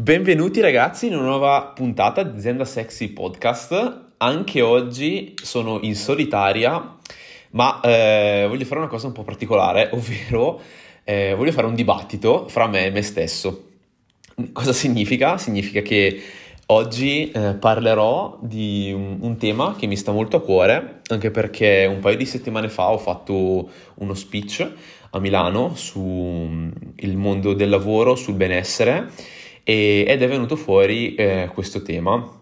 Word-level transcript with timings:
Benvenuti 0.00 0.60
ragazzi 0.60 1.08
in 1.08 1.16
una 1.16 1.26
nuova 1.26 1.72
puntata 1.74 2.22
di 2.22 2.38
Azienda 2.38 2.64
Sexy 2.64 3.08
Podcast. 3.08 4.12
Anche 4.18 4.60
oggi 4.60 5.34
sono 5.42 5.80
in 5.82 5.96
solitaria, 5.96 6.96
ma 7.50 7.80
eh, 7.80 8.46
voglio 8.48 8.64
fare 8.64 8.78
una 8.78 8.88
cosa 8.88 9.08
un 9.08 9.12
po' 9.12 9.24
particolare, 9.24 9.90
ovvero 9.94 10.60
eh, 11.02 11.34
voglio 11.34 11.50
fare 11.50 11.66
un 11.66 11.74
dibattito 11.74 12.46
fra 12.46 12.68
me 12.68 12.86
e 12.86 12.90
me 12.90 13.02
stesso. 13.02 13.70
Cosa 14.52 14.72
significa? 14.72 15.36
Significa 15.36 15.80
che 15.80 16.22
oggi 16.66 17.32
eh, 17.32 17.54
parlerò 17.54 18.38
di 18.40 18.92
un, 18.94 19.18
un, 19.20 19.36
tema 19.36 19.74
che 19.76 19.88
mi 19.88 19.96
sta 19.96 20.12
molto 20.12 20.36
a 20.36 20.42
cuore, 20.42 21.00
anche 21.08 21.32
perché 21.32 21.90
un 21.92 21.98
paio 21.98 22.16
di 22.16 22.24
settimane 22.24 22.68
fa 22.68 22.92
ho 22.92 22.98
fatto 22.98 23.68
uno 23.94 24.14
speech 24.14 24.64
a 25.10 25.18
Milano 25.18 25.74
sul 25.74 26.00
mm, 26.04 26.70
mondo 27.16 27.52
del 27.52 27.68
lavoro, 27.68 28.14
sul 28.14 28.34
benessere 28.34 29.36
e, 29.68 30.04
ed 30.08 30.22
è 30.22 30.28
venuto 30.28 30.56
fuori 30.56 31.14
eh, 31.14 31.50
questo 31.52 31.82
tema, 31.82 32.40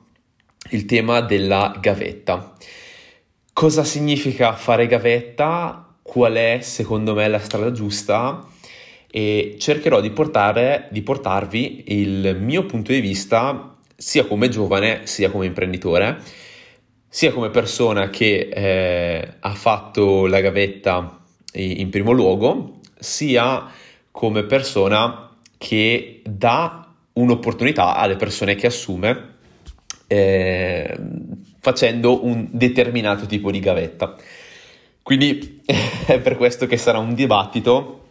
il 0.70 0.84
tema 0.84 1.20
della 1.20 1.76
gavetta. 1.80 2.54
Cosa 3.52 3.82
significa 3.82 4.52
fare 4.52 4.86
gavetta? 4.86 5.96
Qual 6.02 6.34
è 6.34 6.58
secondo 6.60 7.14
me 7.14 7.26
la 7.26 7.40
strada 7.40 7.72
giusta? 7.72 8.46
e 9.16 9.56
cercherò 9.58 10.02
di, 10.02 10.10
portare, 10.10 10.88
di 10.90 11.00
portarvi 11.00 11.84
il 11.86 12.36
mio 12.38 12.66
punto 12.66 12.92
di 12.92 13.00
vista 13.00 13.74
sia 13.96 14.26
come 14.26 14.50
giovane 14.50 15.06
sia 15.06 15.30
come 15.30 15.46
imprenditore, 15.46 16.20
sia 17.08 17.32
come 17.32 17.48
persona 17.48 18.10
che 18.10 18.50
eh, 18.52 19.28
ha 19.40 19.54
fatto 19.54 20.26
la 20.26 20.40
gavetta 20.40 21.18
in 21.54 21.88
primo 21.88 22.12
luogo, 22.12 22.80
sia 22.98 23.70
come 24.10 24.42
persona 24.42 25.34
che 25.56 26.20
dà 26.22 26.85
un'opportunità 27.16 27.94
alle 27.96 28.16
persone 28.16 28.54
che 28.54 28.66
assume 28.66 29.34
eh, 30.06 30.96
facendo 31.60 32.24
un 32.24 32.48
determinato 32.50 33.26
tipo 33.26 33.50
di 33.50 33.60
gavetta. 33.60 34.14
Quindi 35.02 35.62
è 36.06 36.20
per 36.20 36.36
questo 36.36 36.66
che 36.66 36.76
sarà 36.76 36.98
un 36.98 37.14
dibattito. 37.14 38.04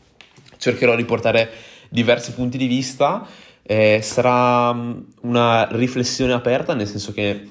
Cercherò 0.58 0.96
di 0.96 1.06
portare 1.06 1.50
diversi 1.90 2.34
punti 2.34 2.58
di 2.58 2.68
vista, 2.68 3.28
eh, 3.62 4.00
sarà 4.02 4.74
mm, 4.74 5.00
una 5.22 5.68
riflessione 5.72 6.34
aperta, 6.34 6.74
nel 6.74 6.88
senso 6.88 7.12
che 7.12 7.50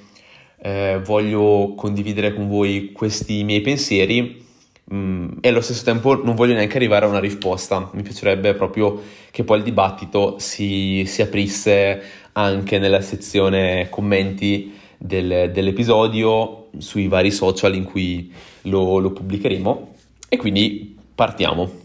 eh, 0.60 1.00
voglio 1.04 1.74
condividere 1.76 2.32
con 2.34 2.48
voi 2.48 2.92
questi 2.92 3.44
miei 3.44 3.60
pensieri 3.60 4.43
mh, 4.84 4.96
mm, 4.96 5.28
e 5.40 5.48
allo 5.48 5.60
stesso 5.60 5.84
tempo 5.84 6.22
non 6.22 6.34
voglio 6.34 6.54
neanche 6.54 6.76
arrivare 6.76 7.06
a 7.06 7.08
una 7.08 7.20
risposta, 7.20 7.90
mi 7.92 8.02
piacerebbe 8.02 8.54
proprio 8.54 9.00
che 9.30 9.44
poi 9.44 9.58
il 9.58 9.64
dibattito 9.64 10.36
si, 10.38 11.04
si 11.06 11.22
aprisse 11.22 12.02
anche 12.32 12.78
nella 12.78 13.00
sezione 13.00 13.88
commenti 13.90 14.72
del, 14.98 15.50
dell'episodio 15.52 16.68
sui 16.78 17.08
vari 17.08 17.30
social 17.30 17.74
in 17.74 17.84
cui 17.84 18.32
lo, 18.62 18.98
lo 18.98 19.12
pubblicheremo 19.12 19.94
e 20.28 20.36
quindi 20.36 20.96
partiamo. 21.14 21.82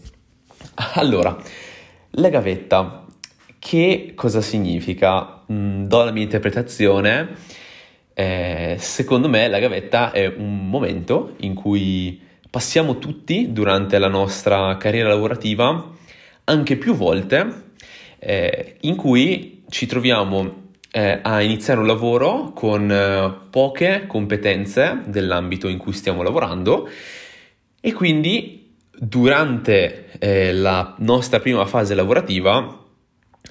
Allora, 0.94 1.36
la 2.12 2.28
gavetta, 2.28 3.04
che 3.58 4.12
cosa 4.14 4.40
significa? 4.40 5.42
Mm, 5.52 5.84
do 5.84 6.04
la 6.04 6.10
mia 6.10 6.22
interpretazione. 6.22 7.28
Eh, 8.14 8.76
secondo 8.78 9.28
me 9.28 9.48
la 9.48 9.58
gavetta 9.58 10.10
è 10.10 10.26
un 10.26 10.68
momento 10.68 11.34
in 11.38 11.54
cui 11.54 12.20
passiamo 12.50 12.98
tutti 12.98 13.52
durante 13.52 13.98
la 13.98 14.08
nostra 14.08 14.76
carriera 14.76 15.08
lavorativa, 15.08 15.88
anche 16.44 16.76
più 16.76 16.94
volte, 16.94 17.68
eh, 18.18 18.76
in 18.80 18.96
cui 18.96 19.62
ci 19.68 19.86
troviamo 19.86 20.72
eh, 20.90 21.20
a 21.22 21.40
iniziare 21.40 21.80
un 21.80 21.86
lavoro 21.86 22.52
con 22.52 22.90
eh, 22.90 23.46
poche 23.50 24.04
competenze 24.08 25.02
dell'ambito 25.06 25.68
in 25.68 25.78
cui 25.78 25.92
stiamo 25.92 26.22
lavorando 26.22 26.88
e 27.80 27.92
quindi 27.92 28.74
durante 28.98 30.08
eh, 30.18 30.52
la 30.52 30.96
nostra 30.98 31.38
prima 31.38 31.64
fase 31.64 31.94
lavorativa 31.94 32.84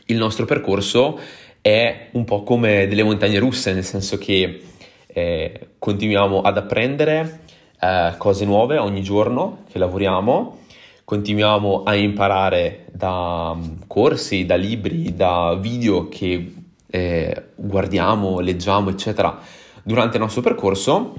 il 0.07 0.17
nostro 0.17 0.45
percorso 0.45 1.19
è 1.61 2.09
un 2.11 2.25
po' 2.25 2.43
come 2.43 2.87
delle 2.87 3.03
montagne 3.03 3.39
russe, 3.39 3.73
nel 3.73 3.85
senso 3.85 4.17
che 4.17 4.61
eh, 5.07 5.67
continuiamo 5.79 6.41
ad 6.41 6.57
apprendere 6.57 7.41
eh, 7.79 8.13
cose 8.17 8.45
nuove 8.45 8.77
ogni 8.77 9.01
giorno 9.01 9.63
che 9.69 9.77
lavoriamo, 9.77 10.57
continuiamo 11.03 11.83
a 11.83 11.95
imparare 11.95 12.85
da 12.91 13.53
um, 13.55 13.79
corsi, 13.87 14.45
da 14.45 14.55
libri, 14.55 15.15
da 15.15 15.57
video 15.59 16.07
che 16.07 16.53
eh, 16.85 17.43
guardiamo, 17.55 18.39
leggiamo, 18.39 18.89
eccetera, 18.89 19.39
durante 19.83 20.17
il 20.17 20.23
nostro 20.23 20.41
percorso 20.41 21.13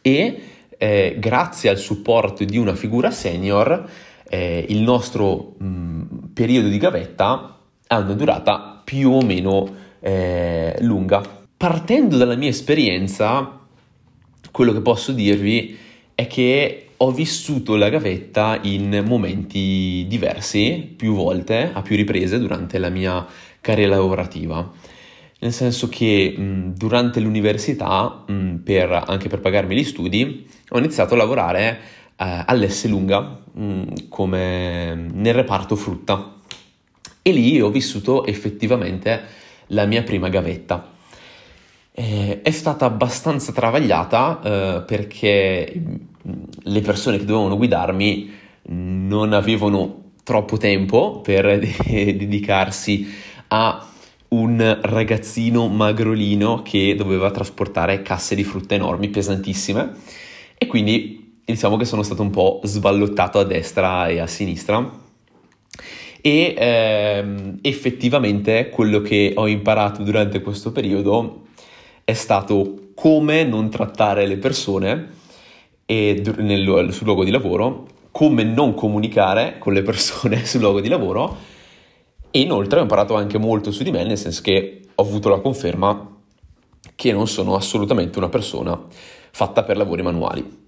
e 0.00 0.42
eh, 0.76 1.16
grazie 1.18 1.70
al 1.70 1.78
supporto 1.78 2.44
di 2.44 2.56
una 2.56 2.74
figura 2.74 3.10
senior, 3.10 3.88
eh, 4.28 4.64
il 4.68 4.80
nostro 4.80 5.54
mh, 5.58 6.28
periodo 6.32 6.68
di 6.68 6.78
gavetta 6.78 7.58
ha 7.86 7.98
una 7.98 8.12
durata 8.14 8.80
più 8.82 9.10
o 9.10 9.22
meno 9.22 9.68
eh, 10.00 10.76
lunga. 10.80 11.22
Partendo 11.56 12.16
dalla 12.16 12.36
mia 12.36 12.48
esperienza, 12.48 13.63
quello 14.54 14.72
che 14.72 14.82
posso 14.82 15.10
dirvi 15.10 15.76
è 16.14 16.28
che 16.28 16.90
ho 16.96 17.10
vissuto 17.10 17.74
la 17.74 17.88
gavetta 17.88 18.60
in 18.62 19.02
momenti 19.04 20.06
diversi, 20.08 20.94
più 20.96 21.12
volte, 21.12 21.72
a 21.74 21.82
più 21.82 21.96
riprese 21.96 22.38
durante 22.38 22.78
la 22.78 22.88
mia 22.88 23.26
carriera 23.60 23.96
lavorativa 23.96 24.70
nel 25.40 25.52
senso 25.52 25.88
che 25.88 26.34
mh, 26.36 26.74
durante 26.74 27.20
l'università, 27.20 28.24
mh, 28.26 28.56
per, 28.64 29.04
anche 29.06 29.28
per 29.28 29.40
pagarmi 29.40 29.76
gli 29.76 29.84
studi, 29.84 30.46
ho 30.70 30.78
iniziato 30.78 31.14
a 31.14 31.16
lavorare 31.18 31.80
eh, 32.16 32.44
all'S 32.46 32.86
Lunga 32.86 33.42
mh, 33.52 34.08
come 34.08 34.94
nel 35.12 35.34
reparto 35.34 35.76
frutta 35.76 36.36
e 37.20 37.32
lì 37.32 37.60
ho 37.60 37.70
vissuto 37.70 38.24
effettivamente 38.24 39.22
la 39.68 39.84
mia 39.84 40.02
prima 40.02 40.28
gavetta. 40.28 40.92
Eh, 41.96 42.42
è 42.42 42.50
stata 42.50 42.86
abbastanza 42.86 43.52
travagliata 43.52 44.40
eh, 44.42 44.82
perché 44.84 45.80
le 46.62 46.80
persone 46.80 47.18
che 47.18 47.24
dovevano 47.24 47.56
guidarmi 47.56 48.32
non 48.62 49.32
avevano 49.32 50.10
troppo 50.24 50.56
tempo 50.56 51.20
per 51.20 51.60
dedicarsi 51.86 53.06
a 53.46 53.86
un 54.30 54.78
ragazzino 54.82 55.68
magrolino 55.68 56.62
che 56.62 56.96
doveva 56.96 57.30
trasportare 57.30 58.02
casse 58.02 58.34
di 58.34 58.42
frutta 58.42 58.74
enormi, 58.74 59.08
pesantissime, 59.10 59.92
e 60.58 60.66
quindi 60.66 61.42
diciamo 61.44 61.76
che 61.76 61.84
sono 61.84 62.02
stato 62.02 62.22
un 62.22 62.30
po' 62.30 62.60
sballottato 62.64 63.38
a 63.38 63.44
destra 63.44 64.08
e 64.08 64.18
a 64.18 64.26
sinistra. 64.26 65.02
E 66.20 66.54
ehm, 66.58 67.58
effettivamente 67.60 68.70
quello 68.70 69.00
che 69.00 69.32
ho 69.36 69.46
imparato 69.46 70.02
durante 70.02 70.40
questo 70.40 70.72
periodo 70.72 71.42
è 72.04 72.12
stato 72.12 72.90
come 72.94 73.44
non 73.44 73.70
trattare 73.70 74.26
le 74.26 74.36
persone 74.36 75.08
e, 75.86 76.22
nel, 76.38 76.88
sul 76.92 77.06
luogo 77.06 77.24
di 77.24 77.30
lavoro, 77.30 77.86
come 78.10 78.44
non 78.44 78.74
comunicare 78.74 79.58
con 79.58 79.72
le 79.72 79.82
persone 79.82 80.44
sul 80.46 80.60
luogo 80.60 80.80
di 80.80 80.88
lavoro 80.88 81.36
e 82.30 82.40
inoltre 82.40 82.78
ho 82.78 82.82
imparato 82.82 83.14
anche 83.14 83.38
molto 83.38 83.70
su 83.70 83.82
di 83.82 83.90
me, 83.90 84.04
nel 84.04 84.18
senso 84.18 84.42
che 84.42 84.80
ho 84.94 85.02
avuto 85.02 85.28
la 85.28 85.40
conferma 85.40 86.12
che 86.94 87.12
non 87.12 87.26
sono 87.26 87.54
assolutamente 87.54 88.18
una 88.18 88.28
persona 88.28 88.80
fatta 89.30 89.62
per 89.62 89.76
lavori 89.76 90.02
manuali. 90.02 90.62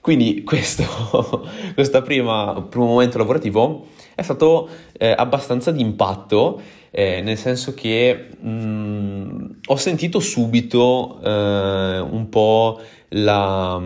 Quindi 0.00 0.42
questo, 0.44 1.48
questo 1.74 2.02
primo 2.02 2.68
momento 2.74 3.18
lavorativo 3.18 3.86
è 4.14 4.22
stato 4.22 4.68
eh, 4.92 5.14
abbastanza 5.16 5.70
di 5.70 5.80
impatto, 5.80 6.60
eh, 6.96 7.22
nel 7.22 7.36
senso 7.36 7.74
che 7.74 8.28
mh, 8.38 8.48
mm, 8.48 9.50
ho 9.66 9.76
sentito 9.76 10.20
subito 10.20 11.20
eh, 11.24 11.98
un 11.98 12.28
po' 12.28 12.80
la, 13.08 13.82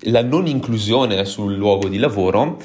la 0.00 0.22
non 0.22 0.46
inclusione 0.48 1.24
sul 1.24 1.54
luogo 1.54 1.88
di 1.88 1.98
lavoro 1.98 2.60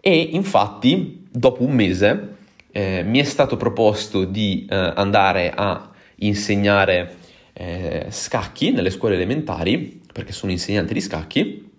e 0.00 0.18
infatti 0.18 1.26
dopo 1.30 1.62
un 1.62 1.72
mese 1.72 2.36
eh, 2.72 3.02
mi 3.02 3.18
è 3.18 3.24
stato 3.24 3.58
proposto 3.58 4.24
di 4.24 4.66
eh, 4.68 4.74
andare 4.74 5.52
a 5.54 5.90
insegnare 6.16 7.16
eh, 7.52 8.06
scacchi 8.08 8.70
nelle 8.70 8.90
scuole 8.90 9.14
elementari, 9.14 10.00
perché 10.10 10.32
sono 10.32 10.52
insegnante 10.52 10.94
di 10.94 11.00
scacchi, 11.02 11.70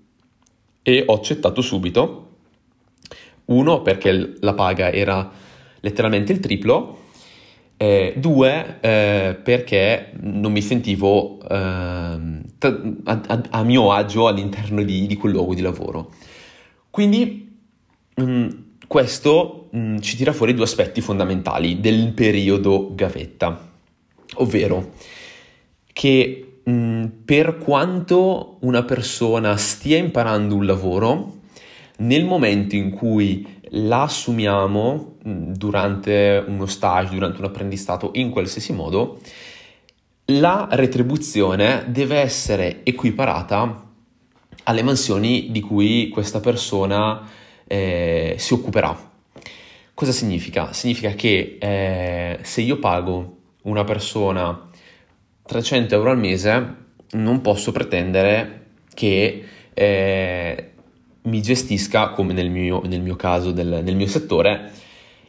e 0.84 1.04
ho 1.06 1.14
accettato 1.14 1.62
subito. 1.62 2.22
Uno, 3.46 3.82
perché 3.82 4.36
la 4.40 4.54
paga 4.54 4.92
era 4.92 5.32
letteralmente 5.80 6.32
il 6.32 6.40
triplo, 6.40 7.05
eh, 7.78 8.14
due, 8.18 8.78
eh, 8.80 9.38
perché 9.42 10.12
non 10.22 10.52
mi 10.52 10.62
sentivo 10.62 11.40
eh, 11.42 11.56
a, 11.56 12.22
a, 13.04 13.42
a, 13.50 13.64
mio 13.64 13.92
agio 13.92 14.28
all'interno 14.28 14.82
di, 14.82 15.08
di, 15.08 15.16
quel 15.18 15.34
luogo 15.34 15.54
di 15.54 15.62
lavoro. 15.62 16.14
Quindi 16.90 17.58
mh, 18.16 18.24
mm, 18.24 18.48
questo 18.88 19.68
mh, 19.72 19.78
mm, 19.78 19.98
ci 20.00 20.16
tira 20.16 20.32
fuori 20.32 20.54
due 20.54 20.64
aspetti 20.64 21.02
fondamentali 21.02 21.80
del 21.80 22.14
periodo 22.14 22.94
gavetta. 22.96 23.72
ovvero 24.36 24.92
che 25.92 26.60
mh, 26.64 27.06
per 27.24 27.58
quanto 27.58 28.58
una 28.62 28.84
persona 28.84 29.56
stia 29.58 29.98
imparando 29.98 30.56
un 30.56 30.66
lavoro, 30.66 31.34
nel 31.98 32.26
momento 32.26 32.76
in 32.76 32.92
cui 32.92 33.46
la 33.76 34.04
assumiamo 34.04 35.18
durante 35.24 36.44
uno 36.48 36.66
stage, 36.66 37.14
durante 37.14 37.40
un 37.40 37.46
apprendistato, 37.46 38.12
in 38.14 38.30
qualsiasi 38.30 38.74
modo, 38.74 39.20
la 40.26 40.68
retribuzione 40.72 41.86
deve 41.88 42.18
essere 42.18 42.82
equiparata 42.84 43.84
alle 44.64 44.84
mansioni 44.84 45.52
di 45.52 45.62
cui 45.62 46.10
questa 46.10 46.40
persona 46.40 47.28
eh, 47.68 48.36
si 48.38 48.54
occuperà. 48.54 49.14
Cosa 49.94 50.12
significa? 50.12 50.74
Significa 50.74 51.12
che 51.12 51.58
eh, 51.60 52.40
se 52.42 52.62
io 52.62 52.80
pago 52.80 53.38
una 53.64 53.84
persona 53.84 54.70
300 55.46 55.96
euro 55.96 56.12
al 56.12 56.18
mese, 56.18 56.76
non 57.12 57.42
posso 57.42 57.72
pretendere 57.72 58.68
che 58.94 59.46
eh, 59.74 60.72
mi 61.26 61.42
gestisca, 61.42 62.10
come 62.10 62.34
nel 62.34 62.50
mio, 62.50 62.82
nel 62.86 63.02
mio 63.02 63.16
caso, 63.16 63.52
del, 63.52 63.82
nel 63.84 63.96
mio 63.96 64.08
settore, 64.08 64.72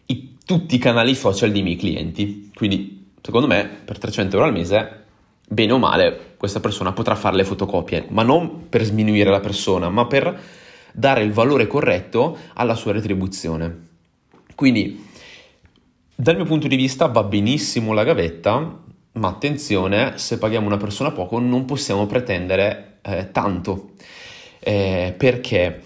i, 0.07 0.37
tutti 0.45 0.75
i 0.75 0.79
canali 0.79 1.15
social 1.15 1.51
dei 1.51 1.63
miei 1.63 1.77
clienti. 1.77 2.51
Quindi, 2.55 3.13
secondo 3.21 3.47
me, 3.47 3.69
per 3.85 3.99
300 3.99 4.37
euro 4.37 4.49
al 4.49 4.55
mese, 4.55 5.05
bene 5.49 5.73
o 5.73 5.79
male, 5.79 6.35
questa 6.37 6.61
persona 6.61 6.93
potrà 6.93 7.15
fare 7.15 7.37
le 7.37 7.45
fotocopie, 7.45 8.07
ma 8.09 8.23
non 8.23 8.69
per 8.69 8.83
sminuire 8.85 9.31
la 9.31 9.41
persona, 9.41 9.89
ma 9.89 10.07
per 10.07 10.41
dare 10.93 11.23
il 11.23 11.33
valore 11.33 11.67
corretto 11.67 12.37
alla 12.55 12.75
sua 12.75 12.93
retribuzione. 12.93 13.85
Quindi, 14.55 15.05
dal 16.15 16.37
mio 16.37 16.45
punto 16.45 16.69
di 16.69 16.77
vista, 16.77 17.07
va 17.07 17.23
benissimo 17.23 17.93
la 17.93 18.05
gavetta, 18.05 18.85
ma 19.13 19.29
attenzione, 19.29 20.19
se 20.19 20.39
paghiamo 20.39 20.67
una 20.67 20.77
persona 20.77 21.11
poco 21.11 21.39
non 21.39 21.65
possiamo 21.65 22.07
pretendere 22.07 22.99
eh, 23.03 23.31
tanto. 23.33 23.93
Eh, 24.69 25.15
perché? 25.17 25.81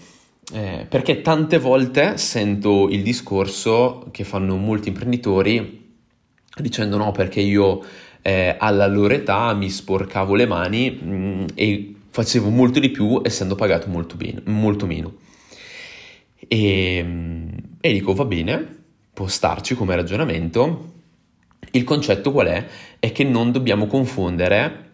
Eh, 0.51 0.87
perché 0.89 1.21
tante 1.21 1.59
volte 1.59 2.17
sento 2.17 2.89
il 2.89 3.03
discorso 3.03 4.07
che 4.09 4.23
fanno 4.23 4.57
molti 4.57 4.87
imprenditori 4.87 5.93
dicendo 6.55 6.97
no 6.97 7.11
perché 7.11 7.41
io 7.41 7.83
eh, 8.23 8.55
alla 8.57 8.87
loro 8.87 9.13
età 9.13 9.53
mi 9.53 9.69
sporcavo 9.69 10.33
le 10.33 10.47
mani 10.47 10.89
mh, 10.89 11.13
mm, 11.13 11.45
e 11.53 11.93
facevo 12.09 12.49
molto 12.49 12.79
di 12.79 12.89
più 12.89 13.21
essendo 13.23 13.53
pagato 13.53 13.87
molto, 13.87 14.15
bene, 14.15 14.41
molto 14.45 14.87
meno. 14.87 15.13
E, 16.47 17.05
e 17.79 17.93
dico 17.93 18.15
va 18.15 18.25
bene, 18.25 18.77
può 19.13 19.27
starci 19.27 19.75
come 19.75 19.95
ragionamento. 19.95 20.93
Il 21.69 21.83
concetto 21.83 22.31
qual 22.31 22.47
è? 22.47 22.65
È 22.97 23.11
che 23.11 23.23
non 23.23 23.51
dobbiamo 23.51 23.85
confondere 23.85 24.89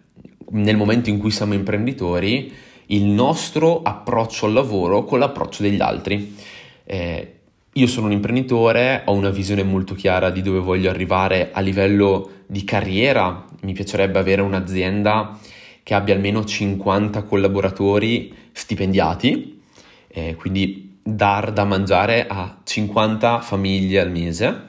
nel 0.49 0.75
momento 0.75 1.09
in 1.09 1.19
cui 1.19 1.31
siamo 1.31 1.53
imprenditori 1.53 2.65
il 2.87 3.03
nostro 3.05 3.81
approccio 3.81 4.45
al 4.45 4.53
lavoro 4.53 5.03
con 5.03 5.19
l'approccio 5.19 5.63
degli 5.63 5.81
altri. 5.81 6.35
Eh, 6.83 7.31
io 7.73 7.87
sono 7.87 8.07
un 8.07 8.13
imprenditore, 8.13 9.03
ho 9.05 9.13
una 9.13 9.29
visione 9.29 9.63
molto 9.63 9.93
chiara 9.93 10.29
di 10.29 10.41
dove 10.41 10.59
voglio 10.59 10.89
arrivare 10.89 11.51
a 11.51 11.59
livello 11.59 12.31
di 12.47 12.63
carriera, 12.63 13.45
mi 13.61 13.73
piacerebbe 13.73 14.17
avere 14.17 14.41
un'azienda 14.41 15.37
che 15.83 15.93
abbia 15.93 16.15
almeno 16.15 16.43
50 16.43 17.23
collaboratori 17.23 18.33
stipendiati, 18.51 19.61
eh, 20.07 20.35
quindi 20.35 20.97
dar 21.03 21.53
da 21.53 21.63
mangiare 21.63 22.25
a 22.27 22.57
50 22.63 23.39
famiglie 23.39 23.99
al 23.99 24.11
mese 24.11 24.67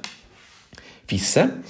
fisse 1.05 1.63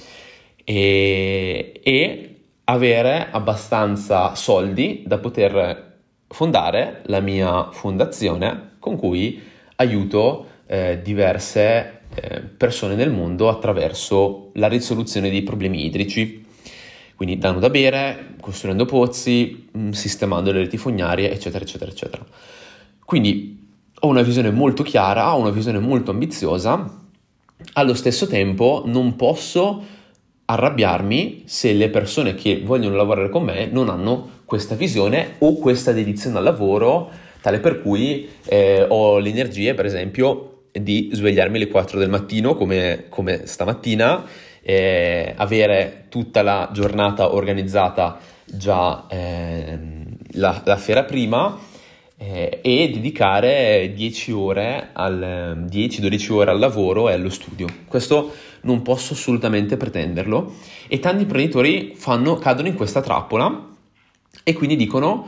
e, 0.63 1.79
e 1.81 2.35
avere 2.65 3.29
abbastanza 3.31 4.35
soldi 4.35 5.03
da 5.05 5.17
poter 5.17 5.88
fondare 6.29 7.01
la 7.05 7.19
mia 7.19 7.69
fondazione 7.71 8.75
con 8.79 8.95
cui 8.95 9.41
aiuto 9.75 10.47
eh, 10.67 11.01
diverse 11.01 12.01
eh, 12.13 12.41
persone 12.41 12.95
nel 12.95 13.11
mondo 13.11 13.49
attraverso 13.49 14.51
la 14.53 14.67
risoluzione 14.67 15.29
dei 15.29 15.43
problemi 15.43 15.85
idrici. 15.85 16.45
Quindi 17.15 17.37
dando 17.37 17.59
da 17.59 17.69
bere, 17.69 18.35
costruendo 18.39 18.85
pozzi, 18.85 19.69
mm, 19.77 19.91
sistemando 19.91 20.51
le 20.51 20.59
reti 20.59 20.77
fognarie, 20.77 21.31
eccetera, 21.31 21.63
eccetera, 21.63 21.91
eccetera. 21.91 22.25
Quindi 23.03 23.67
ho 23.99 24.07
una 24.07 24.21
visione 24.21 24.51
molto 24.51 24.83
chiara, 24.83 25.35
ho 25.35 25.39
una 25.39 25.49
visione 25.49 25.79
molto 25.79 26.11
ambiziosa, 26.11 26.97
allo 27.73 27.93
stesso 27.93 28.27
tempo 28.27 28.83
non 28.85 29.15
posso 29.15 29.83
arrabbiarmi 30.45 31.43
se 31.45 31.73
le 31.73 31.89
persone 31.89 32.35
che 32.35 32.61
vogliono 32.63 32.95
lavorare 32.95 33.29
con 33.29 33.43
me 33.43 33.67
non 33.67 33.89
hanno 33.89 34.37
questa 34.49 34.73
visione 34.73 35.35
o 35.37 35.59
questa 35.59 35.91
dedizione 35.91 36.39
al 36.39 36.43
lavoro 36.43 37.11
tale 37.39 37.59
per 37.59 37.83
cui 37.83 38.27
eh, 38.45 38.83
ho 38.89 39.19
le 39.19 39.29
energie, 39.29 39.75
per 39.75 39.85
esempio, 39.85 40.63
di 40.71 41.11
svegliarmi 41.13 41.57
alle 41.57 41.67
4 41.67 41.99
del 41.99 42.09
mattino 42.09 42.55
come, 42.55 43.05
come 43.09 43.45
stamattina, 43.45 44.25
eh, 44.61 45.35
avere 45.37 46.05
tutta 46.09 46.41
la 46.41 46.71
giornata 46.73 47.31
organizzata 47.31 48.17
già 48.43 49.05
eh, 49.07 49.77
la, 50.31 50.61
la, 50.65 50.77
sera 50.77 51.03
prima 51.03 51.55
eh, 52.17 52.59
e 52.63 52.89
dedicare 52.91 53.91
10 53.95 54.31
ore 54.31 54.89
al, 54.93 55.67
10-12 55.69 56.31
ore 56.31 56.51
al 56.51 56.59
lavoro 56.59 57.07
e 57.07 57.13
allo 57.13 57.29
studio. 57.29 57.67
Questo 57.87 58.33
non 58.61 58.81
posso 58.81 59.13
assolutamente 59.13 59.77
pretenderlo 59.77 60.53
e 60.87 60.99
tanti 60.99 61.21
imprenditori 61.21 61.93
fanno, 61.95 62.35
cadono 62.35 62.67
in 62.67 62.73
questa 62.73 63.01
trappola 63.01 63.67
e 64.43 64.53
quindi 64.53 64.75
dicono 64.75 65.27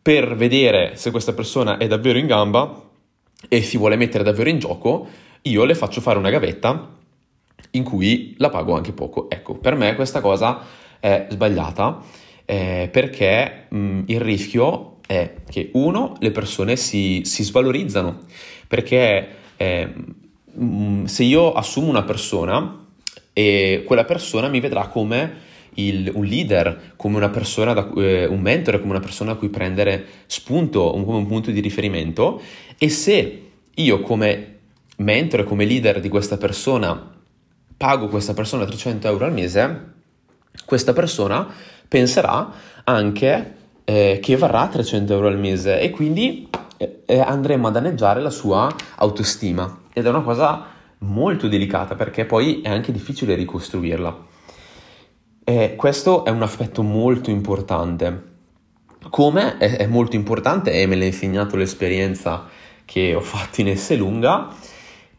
per 0.00 0.34
vedere 0.34 0.96
se 0.96 1.10
questa 1.10 1.32
persona 1.32 1.76
è 1.76 1.86
davvero 1.86 2.18
in 2.18 2.26
gamba 2.26 2.90
e 3.48 3.62
si 3.62 3.76
vuole 3.76 3.96
mettere 3.96 4.24
davvero 4.24 4.48
in 4.48 4.58
gioco, 4.58 5.08
io 5.42 5.64
le 5.64 5.74
faccio 5.74 6.00
fare 6.00 6.18
una 6.18 6.30
gavetta 6.30 6.90
in 7.70 7.84
cui 7.84 8.34
la 8.38 8.50
pago 8.50 8.74
anche 8.74 8.92
poco. 8.92 9.30
Ecco, 9.30 9.54
per 9.54 9.74
me 9.76 9.94
questa 9.94 10.20
cosa 10.20 10.60
è 11.00 11.26
sbagliata 11.30 12.02
eh, 12.44 12.88
perché 12.90 13.66
mh, 13.68 14.02
il 14.06 14.20
rischio 14.20 14.96
è 15.06 15.34
che 15.48 15.70
uno, 15.74 16.16
le 16.18 16.30
persone 16.30 16.76
si, 16.76 17.22
si 17.24 17.42
svalorizzano, 17.42 18.20
perché 18.66 19.28
eh, 19.56 19.92
mh, 20.52 21.04
se 21.04 21.24
io 21.24 21.52
assumo 21.52 21.88
una 21.88 22.02
persona 22.02 22.86
e 23.32 23.82
quella 23.86 24.04
persona 24.04 24.48
mi 24.48 24.60
vedrà 24.60 24.88
come 24.88 25.50
il, 25.74 26.10
un 26.14 26.24
leader, 26.24 26.92
come 26.96 27.16
una 27.16 27.30
persona, 27.30 27.72
da, 27.72 27.90
eh, 27.96 28.26
un 28.26 28.40
mentore, 28.40 28.78
come 28.78 28.92
una 28.92 29.00
persona 29.00 29.32
a 29.32 29.34
cui 29.36 29.48
prendere 29.48 30.04
spunto, 30.26 30.94
un, 30.94 31.04
come 31.04 31.18
un 31.18 31.26
punto 31.26 31.50
di 31.50 31.60
riferimento. 31.60 32.40
E 32.78 32.88
se 32.88 33.50
io 33.74 34.00
come 34.00 34.58
mentore, 34.96 35.44
come 35.44 35.64
leader 35.64 36.00
di 36.00 36.08
questa 36.08 36.36
persona 36.36 37.10
pago 37.76 38.06
questa 38.06 38.32
persona 38.32 38.64
300 38.64 39.08
euro 39.08 39.24
al 39.24 39.32
mese, 39.32 39.92
questa 40.64 40.92
persona 40.92 41.48
penserà 41.88 42.52
anche 42.84 43.54
eh, 43.84 44.20
che 44.22 44.36
varrà 44.36 44.68
300 44.68 45.12
euro 45.12 45.26
al 45.26 45.38
mese. 45.38 45.80
E 45.80 45.90
quindi 45.90 46.48
eh, 46.76 47.18
andremo 47.18 47.68
a 47.68 47.70
danneggiare 47.70 48.20
la 48.20 48.30
sua 48.30 48.72
autostima. 48.96 49.80
Ed 49.92 50.06
è 50.06 50.08
una 50.08 50.22
cosa 50.22 50.66
molto 50.98 51.48
delicata 51.48 51.94
perché 51.94 52.24
poi 52.24 52.60
è 52.60 52.68
anche 52.68 52.92
difficile 52.92 53.34
ricostruirla. 53.34 54.30
E 55.44 55.74
questo 55.74 56.24
è 56.24 56.30
un 56.30 56.42
aspetto 56.42 56.82
molto 56.82 57.30
importante. 57.30 58.30
Come 59.10 59.58
è, 59.58 59.86
molto 59.86 60.14
importante, 60.14 60.72
e 60.72 60.86
me 60.86 60.94
l'ha 60.94 61.04
insegnato 61.04 61.56
l'esperienza 61.56 62.46
che 62.84 63.14
ho 63.14 63.20
fatto 63.20 63.60
in 63.60 63.68
Esselunga, 63.68 64.54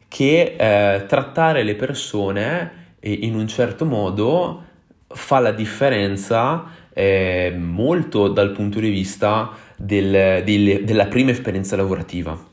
che 0.08 0.56
eh, 0.58 1.06
trattare 1.06 1.64
le 1.64 1.76
persone 1.76 2.96
in 3.02 3.36
un 3.36 3.48
certo 3.48 3.84
modo 3.84 4.64
fa 5.08 5.40
la 5.40 5.52
differenza 5.52 6.64
eh, 6.94 7.54
molto 7.58 8.30
dal 8.30 8.52
punto 8.52 8.80
di 8.80 8.90
vista 8.90 9.52
del, 9.76 10.42
del, 10.46 10.86
della 10.86 11.08
prima 11.08 11.32
esperienza 11.32 11.76
lavorativa. 11.76 12.52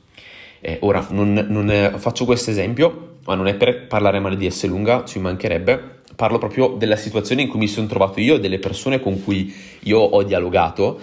Eh, 0.60 0.78
ora, 0.80 1.06
non, 1.10 1.46
non 1.48 1.70
è, 1.70 1.92
faccio 1.96 2.24
questo 2.24 2.50
esempio, 2.50 3.18
ma 3.26 3.36
non 3.36 3.46
è 3.46 3.54
per 3.54 3.86
parlare 3.86 4.18
male 4.18 4.36
di 4.36 4.46
Esselunga, 4.46 5.04
ci 5.04 5.20
mancherebbe, 5.20 5.99
parlo 6.16 6.38
proprio 6.38 6.74
della 6.78 6.96
situazione 6.96 7.42
in 7.42 7.48
cui 7.48 7.58
mi 7.58 7.66
sono 7.66 7.86
trovato 7.86 8.20
io, 8.20 8.38
delle 8.38 8.58
persone 8.58 9.00
con 9.00 9.22
cui 9.22 9.54
io 9.80 9.98
ho 9.98 10.22
dialogato. 10.22 11.00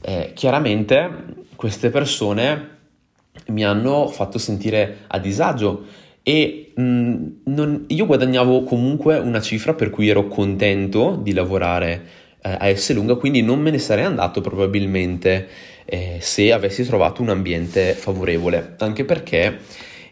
Eh, 0.00 0.32
chiaramente 0.34 1.08
queste 1.56 1.90
persone 1.90 2.74
mi 3.48 3.64
hanno 3.64 4.08
fatto 4.08 4.38
sentire 4.38 4.98
a 5.06 5.18
disagio 5.18 5.84
e 6.22 6.72
mh, 6.74 6.82
mm, 6.82 7.26
non, 7.44 7.84
io 7.88 8.06
guadagnavo 8.06 8.64
comunque 8.64 9.18
una 9.18 9.40
cifra 9.40 9.74
per 9.74 9.90
cui 9.90 10.08
ero 10.08 10.26
contento 10.28 11.18
di 11.22 11.32
lavorare 11.32 12.06
eh, 12.42 12.56
a 12.58 12.74
S 12.74 12.92
lunga, 12.92 13.14
quindi 13.14 13.42
non 13.42 13.60
me 13.60 13.70
ne 13.70 13.78
sarei 13.78 14.04
andato 14.04 14.40
probabilmente 14.40 15.48
eh, 15.84 16.18
se 16.20 16.52
avessi 16.52 16.84
trovato 16.84 17.22
un 17.22 17.28
ambiente 17.28 17.92
favorevole, 17.92 18.74
anche 18.78 19.04
perché 19.04 19.58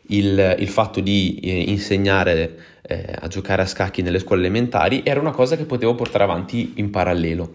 il, 0.09 0.57
il 0.59 0.69
fatto 0.69 1.01
di 1.01 1.41
eh, 1.43 1.71
insegnare 1.71 2.57
eh, 2.87 3.17
a 3.19 3.29
giocare 3.29 3.63
a 3.63 3.67
scacchi 3.67 4.03
nelle 4.03 4.19
scuole 4.19 4.43
elementari, 4.43 5.03
era 5.05 5.21
una 5.21 5.31
cosa 5.31 5.57
che 5.57 5.65
potevo 5.65 5.95
portare 5.95 6.25
avanti 6.25 6.75
in 6.77 6.91
parallelo. 6.91 7.53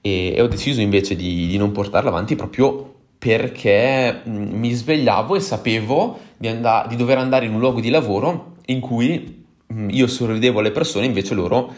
E, 0.00 0.34
e 0.36 0.42
ho 0.42 0.46
deciso 0.48 0.80
invece 0.80 1.16
di, 1.16 1.46
di, 1.46 1.56
non 1.56 1.72
portarla 1.72 2.10
avanti 2.10 2.36
proprio 2.36 2.92
perché 3.18 4.20
mm, 4.28 4.52
mi 4.52 4.70
svegliavo 4.70 5.34
e 5.34 5.40
sapevo 5.40 6.18
di, 6.36 6.48
and- 6.48 6.88
di, 6.88 6.96
dover 6.96 7.18
andare 7.18 7.46
in 7.46 7.54
un 7.54 7.60
luogo 7.60 7.80
di 7.80 7.88
lavoro 7.88 8.56
in 8.66 8.80
cui 8.80 9.44
mm, 9.72 9.88
io 9.90 10.06
sorridevo 10.06 10.58
alle 10.58 10.72
persone, 10.72 11.06
invece 11.06 11.34
loro, 11.34 11.72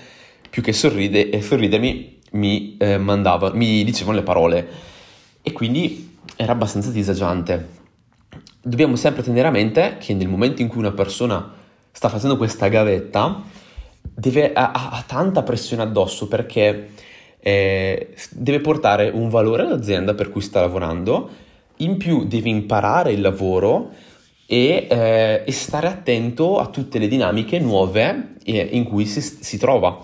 più 0.51 0.61
che 0.61 0.73
sorride- 0.73 1.31
e 1.31 1.41
sorridermi, 1.41 2.19
mi, 2.33 2.77
eh, 2.79 2.99
mandavano, 2.99 3.55
mi 3.55 3.85
dicevano 3.85 4.17
le 4.17 4.25
parole. 4.25 4.69
E 5.41 5.53
quindi 5.53 6.17
era 6.35 6.51
abbastanza 6.51 6.91
disagiante. 6.91 7.75
Dobbiamo 8.61 8.97
sempre 8.97 9.23
tenere 9.23 9.47
a 9.47 9.53
mente 9.53 9.99
che 10.01 10.13
nel 10.15 10.27
momento 10.27 10.61
in 10.61 10.67
cui 10.67 10.81
una 10.81 10.91
persona 10.91 11.65
sta 11.97 12.11
facendo 12.11 12.37
questa 12.37 12.69
gavetta, 12.69 13.43
deve, 14.03 14.53
ha, 14.53 14.71
ha 14.71 15.03
tanta 15.07 15.43
pressione 15.43 15.81
addosso 15.81 16.29
perché 16.29 16.91
eh, 17.41 18.15
deve 18.33 18.61
portare 18.61 19.09
un 19.09 19.31
valore 19.31 19.63
all'azienda 19.63 20.13
per 20.13 20.31
cui 20.31 20.43
sta 20.43 20.61
lavorando, 20.61 21.31
in 21.79 21.97
più 21.97 22.27
deve 22.27 22.51
imparare 22.51 23.13
il 23.13 23.23
lavoro 23.23 23.93
e, 24.45 24.87
eh, 24.91 25.43
e 25.47 25.53
stare 25.53 25.87
attento 25.87 26.59
a 26.59 26.67
tutte 26.67 26.99
le 26.99 27.09
dinamiche 27.09 27.59
nuove 27.61 28.35
eh, 28.45 28.69
in 28.73 28.85
cui 28.85 29.07
si, 29.07 29.23
si 29.23 29.57
trova. 29.57 29.99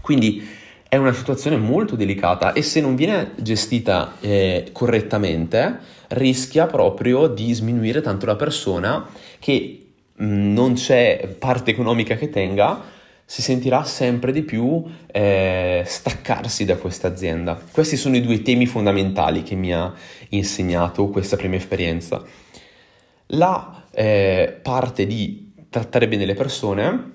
Quindi 0.00 0.42
è 0.88 0.96
una 0.96 1.12
situazione 1.12 1.58
molto 1.58 1.94
delicata 1.94 2.54
e 2.54 2.62
se 2.62 2.80
non 2.80 2.96
viene 2.96 3.32
gestita 3.36 4.14
eh, 4.20 4.70
correttamente 4.72 5.78
rischia 6.08 6.64
proprio 6.64 7.26
di 7.26 7.52
sminuire 7.52 8.00
tanto 8.00 8.24
la 8.24 8.36
persona 8.36 9.06
che 9.38 9.81
non 10.16 10.74
c'è 10.74 11.34
parte 11.38 11.70
economica 11.70 12.16
che 12.16 12.28
tenga, 12.28 12.82
si 13.24 13.40
sentirà 13.40 13.82
sempre 13.84 14.30
di 14.30 14.42
più 14.42 14.84
eh, 15.10 15.82
staccarsi 15.86 16.64
da 16.64 16.76
questa 16.76 17.08
azienda. 17.08 17.58
Questi 17.70 17.96
sono 17.96 18.16
i 18.16 18.20
due 18.20 18.42
temi 18.42 18.66
fondamentali 18.66 19.42
che 19.42 19.54
mi 19.54 19.72
ha 19.72 19.92
insegnato 20.30 21.08
questa 21.08 21.36
prima 21.36 21.56
esperienza. 21.56 22.22
La 23.28 23.84
eh, 23.90 24.58
parte 24.60 25.06
di 25.06 25.52
trattare 25.70 26.08
bene 26.08 26.26
le 26.26 26.34
persone 26.34 27.12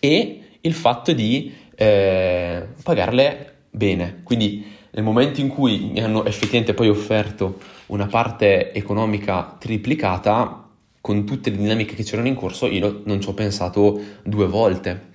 e 0.00 0.40
il 0.60 0.72
fatto 0.72 1.12
di 1.12 1.54
eh, 1.74 2.66
pagarle 2.82 3.54
bene. 3.70 4.22
Quindi 4.22 4.74
nel 4.92 5.04
momento 5.04 5.40
in 5.40 5.48
cui 5.48 5.90
mi 5.92 6.00
hanno 6.00 6.24
effettivamente 6.24 6.72
poi 6.72 6.88
offerto 6.88 7.58
una 7.86 8.06
parte 8.06 8.72
economica 8.72 9.56
triplicata, 9.58 10.65
con 11.06 11.24
tutte 11.24 11.50
le 11.50 11.56
dinamiche 11.56 11.94
che 11.94 12.02
c'erano 12.02 12.26
in 12.26 12.34
corso, 12.34 12.66
io 12.66 13.02
non 13.04 13.20
ci 13.20 13.28
ho 13.28 13.32
pensato 13.32 13.96
due 14.24 14.48
volte. 14.48 15.10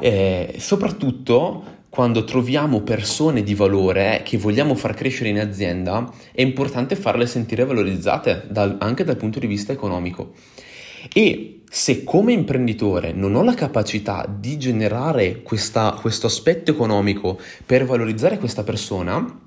E 0.00 0.54
soprattutto 0.56 1.64
quando 1.90 2.24
troviamo 2.24 2.80
persone 2.80 3.42
di 3.42 3.54
valore 3.54 4.22
che 4.24 4.38
vogliamo 4.38 4.74
far 4.74 4.94
crescere 4.94 5.28
in 5.28 5.38
azienda, 5.38 6.10
è 6.32 6.40
importante 6.40 6.96
farle 6.96 7.26
sentire 7.26 7.66
valorizzate 7.66 8.46
dal, 8.48 8.78
anche 8.80 9.04
dal 9.04 9.18
punto 9.18 9.38
di 9.38 9.46
vista 9.46 9.70
economico. 9.70 10.32
E 11.12 11.60
se 11.68 12.02
come 12.02 12.32
imprenditore 12.32 13.12
non 13.12 13.34
ho 13.34 13.42
la 13.42 13.52
capacità 13.52 14.26
di 14.26 14.56
generare 14.56 15.42
questa, 15.42 15.92
questo 16.00 16.26
aspetto 16.26 16.70
economico 16.70 17.38
per 17.66 17.84
valorizzare 17.84 18.38
questa 18.38 18.62
persona, 18.62 19.40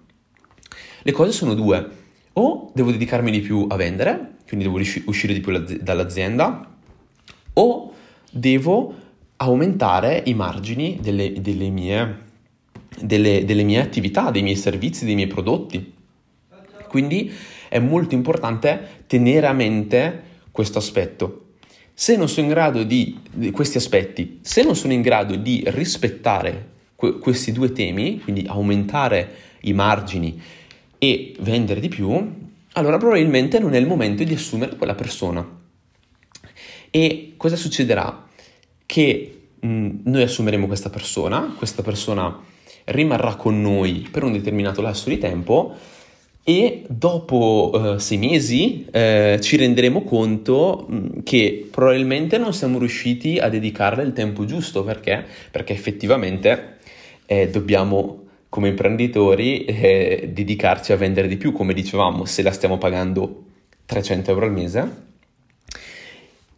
le 1.01 1.11
cose 1.11 1.31
sono 1.31 1.55
due. 1.55 1.98
O 2.39 2.71
devo 2.73 2.91
dedicarmi 2.91 3.31
di 3.31 3.41
più 3.41 3.67
a 3.69 3.75
vendere, 3.75 4.35
quindi 4.47 4.65
devo 4.65 4.79
uscire 5.07 5.33
di 5.33 5.41
più 5.41 5.51
dall'azienda, 5.81 6.73
o 7.51 7.93
devo 8.31 8.95
aumentare 9.35 10.23
i 10.25 10.33
margini 10.33 10.99
delle, 11.01 11.33
delle, 11.41 11.69
mie, 11.69 12.17
delle, 12.97 13.43
delle 13.43 13.63
mie 13.63 13.81
attività, 13.81 14.31
dei 14.31 14.41
miei 14.41 14.55
servizi, 14.55 15.03
dei 15.03 15.15
miei 15.15 15.27
prodotti. 15.27 15.93
Quindi 16.87 17.29
è 17.67 17.79
molto 17.79 18.15
importante 18.15 19.03
tenere 19.05 19.47
a 19.47 19.53
mente 19.53 20.23
questo 20.49 20.77
aspetto. 20.77 21.47
Se 21.93 22.15
non 22.15 22.29
sono 22.29 22.47
in 22.47 22.53
grado 22.53 22.83
di, 22.83 23.19
di 23.29 23.51
questi 23.51 23.75
aspetti, 23.75 24.39
se 24.43 24.63
non 24.63 24.77
sono 24.77 24.93
in 24.93 25.01
grado 25.01 25.35
di 25.35 25.61
rispettare 25.65 26.69
que- 26.95 27.19
questi 27.19 27.51
due 27.51 27.73
temi, 27.73 28.21
quindi 28.21 28.45
aumentare 28.47 29.47
i 29.63 29.73
margini 29.73 30.41
e 30.99 31.33
vendere 31.39 31.79
di 31.79 31.87
più, 31.87 32.47
allora 32.73 32.97
probabilmente 32.97 33.57
non 33.57 33.73
è 33.73 33.77
il 33.77 33.87
momento 33.87 34.23
di 34.23 34.33
assumere 34.33 34.75
quella 34.75 34.95
persona. 34.95 35.57
E 36.91 37.33
cosa 37.37 37.55
succederà? 37.55 38.27
Che 38.85 39.39
mh, 39.59 39.89
noi 40.03 40.21
assumeremo 40.21 40.67
questa 40.67 40.89
persona, 40.89 41.55
questa 41.57 41.81
persona 41.81 42.37
rimarrà 42.85 43.35
con 43.35 43.61
noi 43.61 44.07
per 44.11 44.23
un 44.23 44.33
determinato 44.33 44.81
lasso 44.81 45.09
di 45.09 45.17
tempo 45.17 45.75
e 46.43 46.83
dopo 46.87 47.95
eh, 47.95 47.99
sei 47.99 48.17
mesi 48.17 48.87
eh, 48.91 49.37
ci 49.41 49.55
renderemo 49.55 50.03
conto 50.03 50.85
mh, 50.87 51.23
che 51.23 51.67
probabilmente 51.69 52.37
non 52.37 52.53
siamo 52.53 52.79
riusciti 52.79 53.37
a 53.37 53.49
dedicarle 53.49 54.03
il 54.03 54.13
tempo 54.13 54.45
giusto 54.45 54.83
perché, 54.83 55.23
perché 55.51 55.73
effettivamente 55.73 56.77
eh, 57.25 57.49
dobbiamo 57.49 58.28
come 58.49 58.69
imprenditori 58.69 59.65
eh, 59.65 60.29
dedicarci 60.33 60.91
a 60.91 60.97
vendere 60.97 61.27
di 61.27 61.37
più, 61.37 61.51
come 61.51 61.73
dicevamo, 61.73 62.25
se 62.25 62.41
la 62.41 62.51
stiamo 62.51 62.77
pagando 62.77 63.43
300 63.85 64.31
euro 64.31 64.45
al 64.45 64.51
mese. 64.51 65.07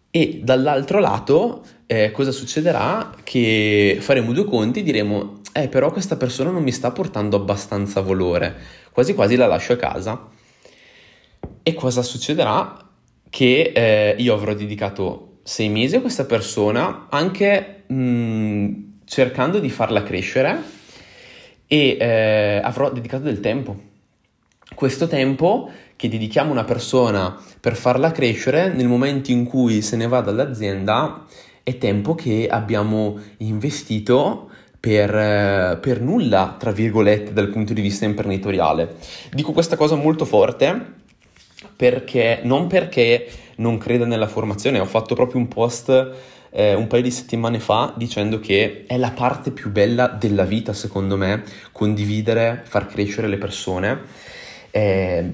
E 0.09 0.39
dall'altro 0.43 0.99
lato, 0.99 1.63
eh, 1.85 2.11
cosa 2.11 2.31
succederà? 2.31 3.13
Che 3.23 3.97
faremo 3.99 4.31
due 4.33 4.45
conti 4.45 4.79
e 4.79 4.83
diremo, 4.83 5.41
eh 5.53 5.67
però 5.67 5.91
questa 5.91 6.17
persona 6.17 6.49
non 6.49 6.63
mi 6.63 6.71
sta 6.71 6.91
portando 6.91 7.35
abbastanza 7.35 8.01
valore, 8.01 8.55
quasi 8.91 9.13
quasi 9.13 9.35
la 9.35 9.47
lascio 9.47 9.73
a 9.73 9.77
casa. 9.77 10.29
E 11.63 11.73
cosa 11.73 12.01
succederà? 12.01 12.89
Che 13.29 13.71
eh, 13.73 14.15
io 14.17 14.33
avrò 14.33 14.53
dedicato 14.53 15.39
sei 15.43 15.69
mesi 15.69 15.95
a 15.95 16.01
questa 16.01 16.25
persona, 16.25 17.07
anche 17.09 17.83
mh, 17.87 17.95
mm, 17.95 18.73
cercando 19.05 19.59
di 19.59 19.69
farla 19.69 20.03
crescere, 20.03 20.79
e 21.73 21.95
eh, 21.97 22.59
avrò 22.61 22.91
dedicato 22.91 23.23
del 23.23 23.39
tempo. 23.39 23.73
Questo 24.75 25.07
tempo 25.07 25.71
che 25.95 26.09
dedichiamo 26.09 26.49
a 26.49 26.51
una 26.51 26.63
persona 26.65 27.41
per 27.61 27.77
farla 27.77 28.11
crescere 28.11 28.73
nel 28.73 28.89
momento 28.89 29.31
in 29.31 29.45
cui 29.45 29.81
se 29.81 29.95
ne 29.95 30.05
va 30.05 30.19
dall'azienda 30.19 31.25
è 31.63 31.77
tempo 31.77 32.13
che 32.13 32.49
abbiamo 32.51 33.17
investito 33.37 34.49
per, 34.81 35.15
eh, 35.15 35.77
per, 35.79 36.01
nulla, 36.01 36.57
tra 36.59 36.71
virgolette, 36.71 37.31
dal 37.31 37.47
punto 37.47 37.71
di 37.71 37.79
vista 37.79 38.03
imprenditoriale. 38.03 38.95
Dico 39.31 39.53
questa 39.53 39.77
cosa 39.77 39.95
molto 39.95 40.25
forte 40.25 40.99
perché 41.73 42.41
non 42.43 42.67
perché 42.67 43.29
non 43.57 43.77
credo 43.77 44.05
nella 44.05 44.27
formazione, 44.27 44.79
ho 44.79 44.85
fatto 44.85 45.15
proprio 45.15 45.39
un 45.39 45.47
post 45.47 46.15
eh, 46.51 46.73
un 46.73 46.87
paio 46.87 47.01
di 47.01 47.11
settimane 47.11 47.59
fa 47.59 47.93
dicendo 47.97 48.39
che 48.39 48.85
è 48.85 48.97
la 48.97 49.11
parte 49.11 49.51
più 49.51 49.71
bella 49.71 50.07
della 50.07 50.43
vita, 50.43 50.73
secondo 50.73 51.17
me, 51.17 51.43
condividere, 51.71 52.61
far 52.65 52.87
crescere 52.87 53.27
le 53.27 53.37
persone. 53.37 54.01
Eh, 54.69 55.31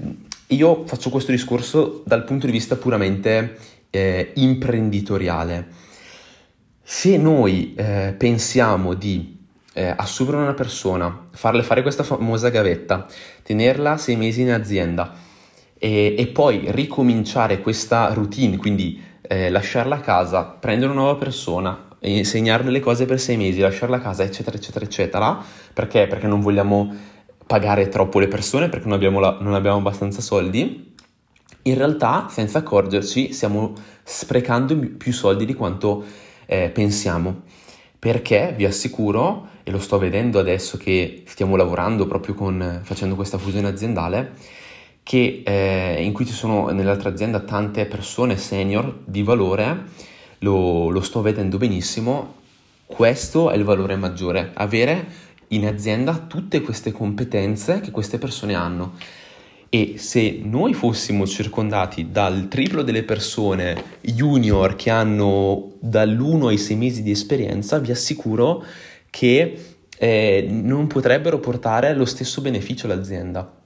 io 0.48 0.86
faccio 0.86 1.10
questo 1.10 1.30
discorso 1.30 2.02
dal 2.06 2.24
punto 2.24 2.46
di 2.46 2.52
vista 2.52 2.76
puramente 2.76 3.58
eh, 3.90 4.32
imprenditoriale. 4.36 5.66
Se 6.82 7.16
noi 7.18 7.74
eh, 7.74 8.14
pensiamo 8.16 8.94
di 8.94 9.36
eh, 9.74 9.92
assumere 9.94 10.38
una 10.38 10.54
persona, 10.54 11.26
farle 11.32 11.62
fare 11.62 11.82
questa 11.82 12.02
famosa 12.02 12.48
gavetta, 12.48 13.06
tenerla 13.42 13.96
sei 13.98 14.16
mesi 14.16 14.40
in 14.40 14.52
azienda 14.52 15.14
e, 15.78 16.14
e 16.16 16.26
poi 16.28 16.64
ricominciare 16.68 17.60
questa 17.60 18.12
routine, 18.14 18.56
quindi 18.56 19.00
eh, 19.28 19.50
lasciarla 19.50 19.96
a 19.96 20.00
casa, 20.00 20.44
prendere 20.44 20.90
una 20.90 21.02
nuova 21.02 21.18
persona, 21.18 21.86
insegnarle 22.00 22.70
le 22.70 22.80
cose 22.80 23.04
per 23.04 23.20
sei 23.20 23.36
mesi, 23.36 23.60
lasciarla 23.60 23.96
a 23.96 24.00
casa, 24.00 24.22
eccetera, 24.22 24.56
eccetera, 24.56 24.84
eccetera. 24.84 25.44
Perché? 25.74 26.06
Perché 26.06 26.26
non 26.26 26.40
vogliamo 26.40 26.92
pagare 27.46 27.88
troppo 27.88 28.18
le 28.18 28.28
persone, 28.28 28.68
perché 28.68 28.86
non 28.86 28.94
abbiamo, 28.94 29.20
la, 29.20 29.36
non 29.40 29.54
abbiamo 29.54 29.76
abbastanza 29.78 30.22
soldi. 30.22 30.94
In 31.62 31.74
realtà, 31.74 32.28
senza 32.30 32.58
accorgerci, 32.58 33.32
stiamo 33.32 33.74
sprecando 34.02 34.76
più 34.96 35.12
soldi 35.12 35.44
di 35.44 35.54
quanto 35.54 36.04
eh, 36.46 36.70
pensiamo. 36.70 37.42
Perché 37.98 38.54
vi 38.56 38.64
assicuro, 38.64 39.48
e 39.64 39.70
lo 39.70 39.80
sto 39.80 39.98
vedendo 39.98 40.38
adesso 40.38 40.78
che 40.78 41.24
stiamo 41.26 41.56
lavorando 41.56 42.06
proprio 42.06 42.34
con, 42.34 42.80
facendo 42.82 43.14
questa 43.14 43.36
fusione 43.36 43.68
aziendale, 43.68 44.32
che, 45.08 45.40
eh, 45.42 46.02
in 46.02 46.12
cui 46.12 46.26
ci 46.26 46.34
sono 46.34 46.68
nell'altra 46.68 47.08
azienda 47.08 47.40
tante 47.40 47.86
persone 47.86 48.36
senior 48.36 48.98
di 49.06 49.22
valore, 49.22 49.84
lo, 50.40 50.90
lo 50.90 51.00
sto 51.00 51.22
vedendo 51.22 51.56
benissimo, 51.56 52.34
questo 52.84 53.48
è 53.48 53.56
il 53.56 53.64
valore 53.64 53.96
maggiore, 53.96 54.50
avere 54.52 55.06
in 55.48 55.66
azienda 55.66 56.26
tutte 56.28 56.60
queste 56.60 56.92
competenze 56.92 57.80
che 57.80 57.90
queste 57.90 58.18
persone 58.18 58.52
hanno. 58.52 58.96
E 59.70 59.94
se 59.96 60.40
noi 60.42 60.74
fossimo 60.74 61.26
circondati 61.26 62.10
dal 62.10 62.48
triplo 62.48 62.82
delle 62.82 63.02
persone 63.02 63.82
junior 64.02 64.76
che 64.76 64.90
hanno 64.90 65.72
dall'1 65.80 66.48
ai 66.48 66.58
6 66.58 66.76
mesi 66.76 67.02
di 67.02 67.12
esperienza, 67.12 67.78
vi 67.78 67.92
assicuro 67.92 68.62
che 69.08 69.58
eh, 69.96 70.46
non 70.50 70.86
potrebbero 70.86 71.38
portare 71.38 71.94
lo 71.94 72.04
stesso 72.04 72.42
beneficio 72.42 72.84
all'azienda. 72.84 73.57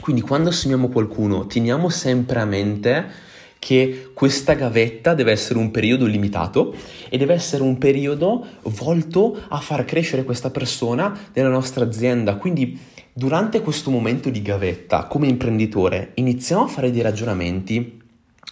Quindi 0.00 0.22
quando 0.22 0.48
assumiamo 0.48 0.88
qualcuno, 0.88 1.46
teniamo 1.46 1.88
sempre 1.90 2.40
a 2.40 2.44
mente 2.44 3.28
che 3.60 4.10
questa 4.14 4.54
gavetta 4.54 5.12
deve 5.12 5.32
essere 5.32 5.58
un 5.58 5.70
periodo 5.70 6.06
limitato 6.06 6.74
e 7.10 7.18
deve 7.18 7.34
essere 7.34 7.62
un 7.62 7.76
periodo 7.76 8.44
volto 8.62 9.38
a 9.48 9.60
far 9.60 9.84
crescere 9.84 10.24
questa 10.24 10.50
persona 10.50 11.16
nella 11.34 11.50
nostra 11.50 11.84
azienda. 11.84 12.36
Quindi 12.36 12.80
durante 13.12 13.60
questo 13.60 13.90
momento 13.90 14.30
di 14.30 14.40
gavetta, 14.40 15.04
come 15.04 15.28
imprenditore, 15.28 16.12
iniziamo 16.14 16.64
a 16.64 16.68
fare 16.68 16.90
dei 16.90 17.02
ragionamenti 17.02 18.00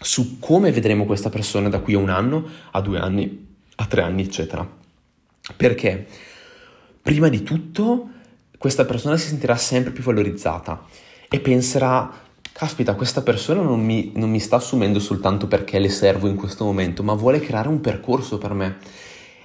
su 0.00 0.38
come 0.38 0.70
vedremo 0.70 1.06
questa 1.06 1.30
persona 1.30 1.70
da 1.70 1.80
qui 1.80 1.94
a 1.94 1.98
un 1.98 2.10
anno, 2.10 2.46
a 2.72 2.80
due 2.82 2.98
anni, 2.98 3.46
a 3.76 3.86
tre 3.86 4.02
anni, 4.02 4.22
eccetera. 4.22 4.68
Perché? 5.56 6.06
Prima 7.00 7.30
di 7.30 7.42
tutto, 7.42 8.10
questa 8.58 8.84
persona 8.84 9.16
si 9.16 9.28
sentirà 9.28 9.56
sempre 9.56 9.92
più 9.92 10.02
valorizzata 10.02 11.06
e 11.28 11.40
penserà, 11.40 12.10
caspita, 12.52 12.94
questa 12.94 13.22
persona 13.22 13.62
non 13.62 13.80
mi, 13.80 14.12
non 14.14 14.30
mi 14.30 14.40
sta 14.40 14.56
assumendo 14.56 14.98
soltanto 14.98 15.46
perché 15.46 15.78
le 15.78 15.90
servo 15.90 16.26
in 16.26 16.36
questo 16.36 16.64
momento, 16.64 17.02
ma 17.02 17.12
vuole 17.14 17.40
creare 17.40 17.68
un 17.68 17.80
percorso 17.80 18.38
per 18.38 18.54
me. 18.54 18.78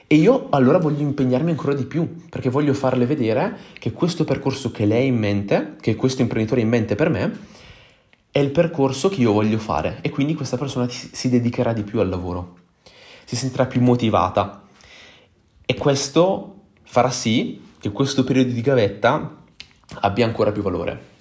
E 0.07 0.15
io 0.15 0.47
allora 0.51 0.77
voglio 0.77 1.01
impegnarmi 1.01 1.49
ancora 1.49 1.73
di 1.73 1.85
più, 1.85 2.27
perché 2.29 2.49
voglio 2.49 2.73
farle 2.73 3.05
vedere 3.05 3.57
che 3.79 3.91
questo 3.91 4.23
percorso 4.23 4.71
che 4.71 4.85
lei 4.85 5.03
ha 5.03 5.07
in 5.07 5.17
mente, 5.17 5.75
che 5.81 5.95
questo 5.95 6.21
imprenditore 6.21 6.61
ha 6.61 6.63
in 6.63 6.69
mente 6.69 6.95
per 6.95 7.09
me, 7.09 7.37
è 8.31 8.39
il 8.39 8.51
percorso 8.51 9.09
che 9.09 9.21
io 9.21 9.31
voglio 9.31 9.59
fare 9.59 9.99
e 10.01 10.09
quindi 10.09 10.33
questa 10.33 10.57
persona 10.57 10.87
si 10.89 11.29
dedicherà 11.29 11.71
di 11.71 11.83
più 11.83 11.99
al 11.99 12.09
lavoro, 12.09 12.57
si 13.25 13.35
sentirà 13.35 13.67
più 13.67 13.79
motivata 13.79 14.63
e 15.65 15.75
questo 15.75 16.61
farà 16.81 17.11
sì 17.11 17.61
che 17.79 17.91
questo 17.91 18.23
periodo 18.23 18.51
di 18.51 18.61
gavetta 18.61 19.35
abbia 19.99 20.25
ancora 20.25 20.51
più 20.51 20.63
valore. 20.63 21.11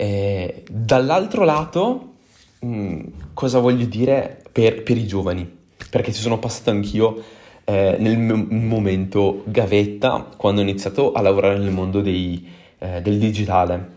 Eh, 0.00 0.62
dall'altro 0.70 1.42
lato, 1.42 2.12
mh, 2.60 2.68
mm, 2.68 3.00
cosa 3.34 3.58
voglio 3.58 3.84
dire 3.84 4.44
per, 4.52 4.84
per, 4.84 4.96
i 4.96 5.08
giovani? 5.08 5.44
Perché 5.90 6.12
ci 6.12 6.20
sono 6.20 6.38
passato 6.38 6.70
anch'io 6.70 7.20
eh, 7.64 7.96
nel 7.98 8.16
m- 8.16 8.46
momento 8.50 9.42
gavetta 9.46 10.24
quando 10.36 10.60
ho 10.60 10.62
iniziato 10.62 11.10
a 11.10 11.20
lavorare 11.20 11.58
nel 11.58 11.72
mondo 11.72 12.00
dei, 12.00 12.48
eh, 12.78 13.02
del 13.02 13.18
digitale. 13.18 13.96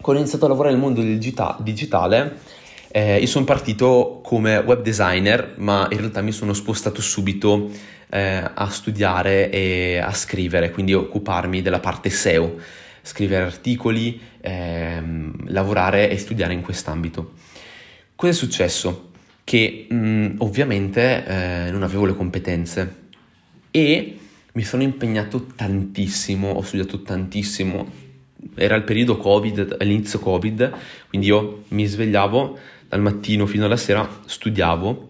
Quando 0.00 0.22
ho 0.22 0.24
iniziato 0.24 0.44
a 0.44 0.48
lavorare 0.48 0.74
nel 0.74 0.82
mondo 0.82 1.00
del 1.00 1.18
digita- 1.18 1.56
digitale, 1.58 2.36
eh, 2.92 3.18
io 3.18 3.26
sono 3.26 3.44
partito 3.44 4.20
come 4.22 4.58
web 4.58 4.80
designer, 4.80 5.54
ma 5.56 5.88
in 5.90 5.98
realtà 5.98 6.22
mi 6.22 6.30
sono 6.30 6.52
spostato 6.52 7.00
subito 7.00 7.68
eh, 8.10 8.48
a 8.54 8.68
studiare 8.70 9.50
e 9.50 9.98
a 9.98 10.12
scrivere, 10.12 10.70
quindi 10.70 10.94
occuparmi 10.94 11.62
della 11.62 11.80
parte 11.80 12.10
SEO 12.10 12.80
scrivere 13.02 13.44
articoli, 13.44 14.20
ehm, 14.40 15.48
lavorare 15.48 16.08
e 16.10 16.16
studiare 16.16 16.52
in 16.52 16.62
quest'ambito. 16.62 17.32
Cosa 18.14 18.32
è 18.32 18.34
successo? 18.34 19.10
Che 19.44 19.86
mh, 19.88 19.94
mm, 19.94 20.34
ovviamente 20.38 21.24
eh, 21.26 21.70
non 21.70 21.82
avevo 21.82 22.06
le 22.06 22.14
competenze 22.14 23.00
e 23.70 24.18
mi 24.52 24.62
sono 24.62 24.82
impegnato 24.82 25.46
tantissimo, 25.56 26.50
ho 26.50 26.62
studiato 26.62 27.02
tantissimo. 27.02 28.00
Era 28.54 28.76
il 28.76 28.82
periodo 28.82 29.16
Covid, 29.16 29.76
all'inizio 29.80 30.18
Covid, 30.18 30.72
quindi 31.08 31.28
io 31.28 31.64
mi 31.68 31.84
svegliavo 31.86 32.58
dal 32.88 33.00
mattino 33.00 33.46
fino 33.46 33.64
alla 33.64 33.76
sera, 33.76 34.06
studiavo, 34.26 35.08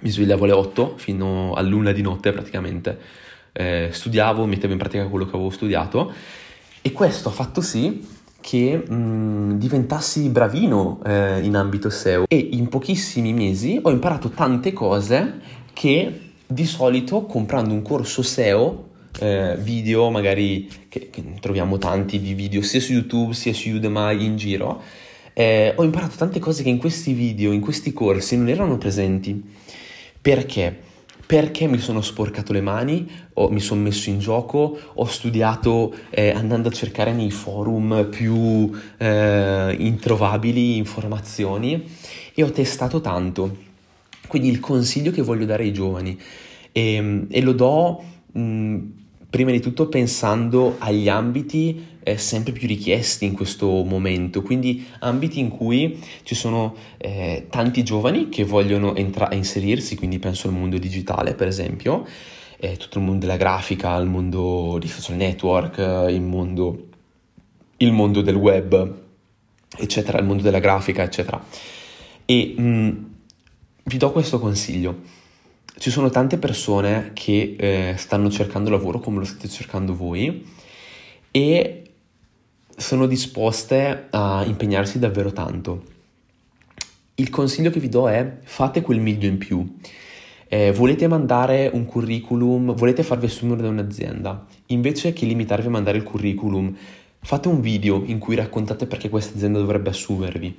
mi 0.00 0.10
svegliavo 0.10 0.44
alle 0.44 0.52
8 0.52 0.96
fino 0.96 1.54
all'una 1.54 1.92
di 1.92 2.02
notte 2.02 2.32
praticamente, 2.32 2.98
eh, 3.52 3.88
studiavo, 3.92 4.44
mettevo 4.46 4.72
in 4.72 4.78
pratica 4.78 5.06
quello 5.06 5.24
che 5.24 5.34
avevo 5.34 5.50
studiato 5.50 6.12
e 6.86 6.92
questo 6.92 7.30
ha 7.30 7.32
fatto 7.32 7.62
sì 7.62 8.06
che 8.42 8.76
mh, 8.76 9.56
diventassi 9.56 10.28
bravino 10.28 11.00
eh, 11.02 11.40
in 11.40 11.56
ambito 11.56 11.88
SEO 11.88 12.26
e 12.28 12.36
in 12.36 12.68
pochissimi 12.68 13.32
mesi 13.32 13.78
ho 13.80 13.90
imparato 13.90 14.28
tante 14.28 14.74
cose 14.74 15.40
che 15.72 16.32
di 16.46 16.66
solito 16.66 17.24
comprando 17.24 17.72
un 17.72 17.80
corso 17.80 18.20
SEO 18.20 18.88
eh, 19.20 19.56
video 19.58 20.10
magari 20.10 20.68
che, 20.90 21.08
che, 21.08 21.24
troviamo 21.40 21.78
tanti 21.78 22.20
di 22.20 22.34
video 22.34 22.60
sia 22.60 22.80
su 22.80 22.92
YouTube 22.92 23.32
sia 23.32 23.54
su 23.54 23.70
Udemy 23.70 24.22
in 24.22 24.36
giro 24.36 24.82
eh, 25.32 25.72
ho 25.74 25.84
imparato 25.84 26.16
tante 26.18 26.38
cose 26.38 26.62
che 26.62 26.68
in 26.68 26.76
questi 26.76 27.14
video 27.14 27.50
in 27.50 27.62
questi 27.62 27.94
corsi 27.94 28.36
non 28.36 28.50
erano 28.50 28.76
presenti 28.76 29.42
perché? 30.20 30.92
Perché 31.26 31.66
mi 31.66 31.78
sono 31.78 32.00
sporcato 32.00 32.52
le 32.52 32.60
mani, 32.60 33.08
o 33.34 33.48
mi 33.48 33.60
sono 33.60 33.80
messo 33.80 34.10
in 34.10 34.18
gioco, 34.18 34.78
ho 34.94 35.04
studiato 35.06 35.94
eh, 36.10 36.30
andando 36.30 36.68
a 36.68 36.72
cercare 36.72 37.12
nei 37.12 37.30
forum 37.30 38.08
più 38.10 38.70
eh, 38.98 39.76
introvabili 39.78 40.76
informazioni 40.76 41.84
e 42.34 42.42
ho 42.42 42.50
testato 42.50 43.00
tanto. 43.00 43.56
Quindi 44.26 44.48
il 44.48 44.60
consiglio 44.60 45.10
che 45.10 45.22
voglio 45.22 45.44
dare 45.44 45.64
ai 45.64 45.72
giovani 45.72 46.18
e, 46.72 46.94
ehm, 46.94 47.26
e 47.30 47.40
lo 47.40 47.52
do 47.52 48.02
mh, 48.32 48.78
prima 49.30 49.50
di 49.50 49.60
tutto 49.60 49.88
pensando 49.88 50.76
agli 50.78 51.08
ambiti 51.08 51.93
eh, 52.04 52.18
sempre 52.18 52.52
più 52.52 52.68
richiesti 52.68 53.24
in 53.24 53.32
questo 53.32 53.66
momento, 53.82 54.42
quindi 54.42 54.86
ambiti 55.00 55.40
in 55.40 55.48
cui 55.48 55.98
ci 56.22 56.34
sono 56.34 56.76
eh, 56.98 57.46
tanti 57.48 57.82
giovani 57.82 58.28
che 58.28 58.44
vogliono 58.44 58.94
entra- 58.94 59.32
inserirsi, 59.32 59.96
quindi 59.96 60.18
penso 60.18 60.46
al 60.46 60.54
mondo 60.54 60.76
digitale 60.76 61.34
per 61.34 61.48
esempio, 61.48 62.06
eh, 62.58 62.76
tutto 62.76 62.98
il 62.98 63.04
mondo 63.04 63.20
della 63.24 63.38
grafica, 63.38 63.96
il 63.96 64.06
mondo 64.06 64.76
dei 64.78 64.88
social 64.88 65.16
network, 65.16 65.78
il 66.10 66.20
mondo, 66.20 66.88
il 67.78 67.92
mondo 67.92 68.20
del 68.20 68.36
web, 68.36 69.02
eccetera, 69.76 70.18
il 70.18 70.26
mondo 70.26 70.42
della 70.42 70.60
grafica, 70.60 71.02
eccetera. 71.02 71.42
E 72.26 72.54
mh, 72.56 73.06
vi 73.84 73.96
do 73.96 74.12
questo 74.12 74.38
consiglio. 74.38 75.22
Ci 75.76 75.90
sono 75.90 76.10
tante 76.10 76.36
persone 76.38 77.10
che 77.14 77.56
eh, 77.58 77.94
stanno 77.96 78.30
cercando 78.30 78.70
lavoro 78.70 79.00
come 79.00 79.18
lo 79.18 79.24
state 79.24 79.48
cercando 79.48 79.96
voi 79.96 80.46
e 81.30 81.83
sono 82.76 83.06
disposte 83.06 84.06
a 84.10 84.44
impegnarsi 84.44 84.98
davvero 84.98 85.32
tanto. 85.32 85.82
Il 87.16 87.30
consiglio 87.30 87.70
che 87.70 87.80
vi 87.80 87.88
do 87.88 88.08
è 88.08 88.38
fate 88.42 88.80
quel 88.80 89.00
miglio 89.00 89.28
in 89.28 89.38
più. 89.38 89.76
Eh, 90.48 90.72
volete 90.72 91.06
mandare 91.06 91.70
un 91.72 91.84
curriculum, 91.84 92.74
volete 92.74 93.02
farvi 93.02 93.26
assumere 93.26 93.62
da 93.62 93.68
un'azienda, 93.68 94.46
invece 94.66 95.12
che 95.12 95.26
limitarvi 95.26 95.66
a 95.66 95.70
mandare 95.70 95.98
il 95.98 96.04
curriculum, 96.04 96.76
fate 97.20 97.48
un 97.48 97.60
video 97.60 98.02
in 98.04 98.18
cui 98.18 98.36
raccontate 98.36 98.86
perché 98.86 99.08
questa 99.08 99.34
azienda 99.34 99.58
dovrebbe 99.58 99.90
assumervi 99.90 100.56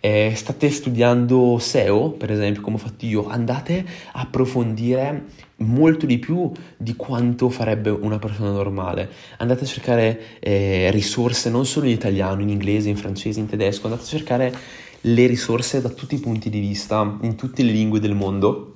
eh, 0.00 0.32
state 0.34 0.70
studiando 0.70 1.58
SEO, 1.58 2.10
per 2.10 2.30
esempio, 2.30 2.62
come 2.62 2.76
ho 2.76 2.78
fatto 2.78 3.04
io, 3.04 3.28
andate 3.28 3.84
a 4.12 4.20
approfondire 4.20 5.24
molto 5.56 6.06
di 6.06 6.18
più 6.18 6.50
di 6.76 6.94
quanto 6.94 7.48
farebbe 7.48 7.90
una 7.90 8.18
persona 8.18 8.50
normale. 8.50 9.10
Andate 9.38 9.64
a 9.64 9.66
cercare 9.66 10.38
eh, 10.40 10.90
risorse 10.90 11.50
non 11.50 11.66
solo 11.66 11.86
in 11.86 11.92
italiano, 11.92 12.42
in 12.42 12.48
inglese, 12.48 12.88
in 12.88 12.96
francese, 12.96 13.40
in 13.40 13.46
tedesco, 13.46 13.86
andate 13.86 14.04
a 14.04 14.06
cercare 14.06 14.54
le 15.02 15.26
risorse 15.26 15.80
da 15.80 15.88
tutti 15.88 16.14
i 16.14 16.20
punti 16.20 16.50
di 16.50 16.60
vista, 16.60 17.18
in 17.22 17.34
tutte 17.36 17.62
le 17.62 17.72
lingue 17.72 18.00
del 18.00 18.14
mondo. 18.14 18.74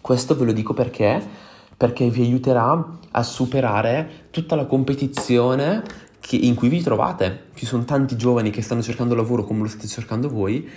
Questo 0.00 0.36
ve 0.36 0.44
lo 0.44 0.52
dico 0.52 0.74
perché 0.74 1.50
perché 1.82 2.08
vi 2.10 2.22
aiuterà 2.22 2.98
a 3.10 3.22
superare 3.24 4.28
tutta 4.30 4.54
la 4.54 4.66
competizione 4.66 5.82
che, 6.22 6.36
in 6.36 6.54
cui 6.54 6.68
vi 6.68 6.80
trovate, 6.80 7.46
ci 7.54 7.66
sono 7.66 7.84
tanti 7.84 8.16
giovani 8.16 8.50
che 8.50 8.62
stanno 8.62 8.80
cercando 8.80 9.16
lavoro 9.16 9.42
come 9.42 9.62
lo 9.62 9.68
state 9.68 9.88
cercando 9.88 10.28
voi, 10.28 10.68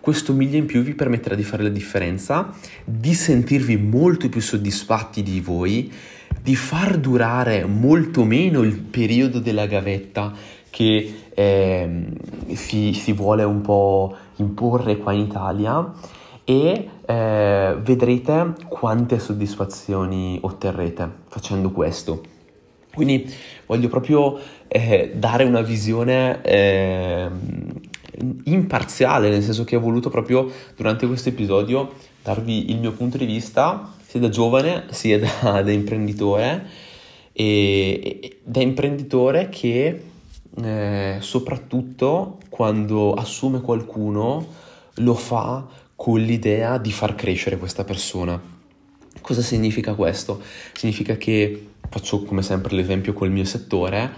questo 0.00 0.34
miglio 0.34 0.56
in 0.56 0.66
più 0.66 0.82
vi 0.82 0.94
permetterà 0.94 1.34
di 1.34 1.44
fare 1.44 1.62
la 1.62 1.68
differenza, 1.70 2.52
di 2.84 3.14
sentirvi 3.14 3.76
molto 3.76 4.28
più 4.28 4.40
soddisfatti 4.40 5.22
di 5.22 5.40
voi, 5.40 5.90
di 6.42 6.56
far 6.56 6.98
durare 6.98 7.64
molto 7.64 8.24
meno 8.24 8.62
il 8.62 8.76
periodo 8.76 9.38
della 9.38 9.66
gavetta 9.66 10.32
che 10.68 11.22
eh, 11.32 12.04
si, 12.52 12.92
si, 12.92 13.12
vuole 13.12 13.44
un 13.44 13.60
po' 13.60 14.14
imporre 14.36 14.98
qua 14.98 15.12
in 15.12 15.20
Italia 15.20 15.92
e 16.44 16.88
eh, 17.06 17.76
vedrete 17.80 18.54
quante 18.68 19.18
soddisfazioni 19.18 20.38
otterrete 20.42 21.08
facendo 21.28 21.70
questo. 21.70 22.31
Quindi 22.94 23.32
voglio 23.66 23.88
proprio 23.88 24.38
eh, 24.68 25.12
dare 25.14 25.44
una 25.44 25.62
visione 25.62 26.42
eh, 26.42 27.28
imparziale, 28.44 29.30
nel 29.30 29.42
senso 29.42 29.64
che 29.64 29.76
ho 29.76 29.80
voluto 29.80 30.10
proprio 30.10 30.50
durante 30.76 31.06
questo 31.06 31.30
episodio 31.30 31.92
darvi 32.22 32.70
il 32.70 32.78
mio 32.78 32.92
punto 32.92 33.16
di 33.16 33.24
vista 33.24 33.94
sia 34.06 34.20
da 34.20 34.28
giovane 34.28 34.84
sia 34.90 35.18
da, 35.18 35.62
da 35.62 35.72
imprenditore 35.72 36.66
e, 37.32 38.20
e, 38.22 38.38
da 38.44 38.60
imprenditore 38.60 39.48
che 39.48 40.02
eh, 40.60 41.16
soprattutto 41.20 42.38
quando 42.48 43.14
assume 43.14 43.60
qualcuno, 43.60 44.46
lo 44.96 45.14
fa 45.14 45.66
con 45.96 46.20
l'idea 46.20 46.78
di 46.78 46.92
far 46.92 47.14
crescere 47.14 47.56
questa 47.56 47.84
persona. 47.84 48.40
Cosa 49.20 49.40
significa 49.40 49.94
questo? 49.94 50.42
Significa 50.72 51.16
che, 51.16 51.68
faccio 51.92 52.22
come 52.22 52.40
sempre 52.40 52.74
l'esempio 52.74 53.12
col 53.12 53.30
mio 53.30 53.44
settore, 53.44 54.10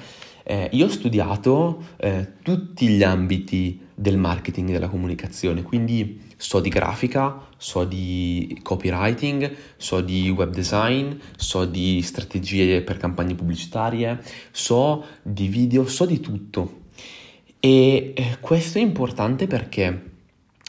eh, 0.44 0.68
io 0.72 0.86
ho 0.86 0.88
studiato 0.88 1.82
eh, 1.96 2.34
tutti 2.40 2.86
gli 2.86 3.02
ambiti 3.02 3.80
del 3.92 4.16
marketing 4.16 4.68
e 4.68 4.72
della 4.72 4.88
comunicazione, 4.88 5.62
quindi 5.62 6.20
so 6.36 6.60
di 6.60 6.68
grafica, 6.68 7.48
so 7.56 7.84
di 7.84 8.60
copywriting, 8.62 9.56
so 9.76 10.00
di 10.00 10.28
web 10.30 10.52
design, 10.52 11.14
so 11.36 11.64
di 11.64 12.00
strategie 12.02 12.82
per 12.82 12.96
campagne 12.96 13.34
pubblicitarie, 13.34 14.22
so 14.52 15.04
di 15.22 15.48
video, 15.48 15.84
so 15.88 16.06
di 16.06 16.20
tutto. 16.20 16.82
E 17.58 18.12
eh, 18.14 18.36
questo 18.40 18.78
è 18.78 18.82
importante 18.82 19.48
perché 19.48 20.12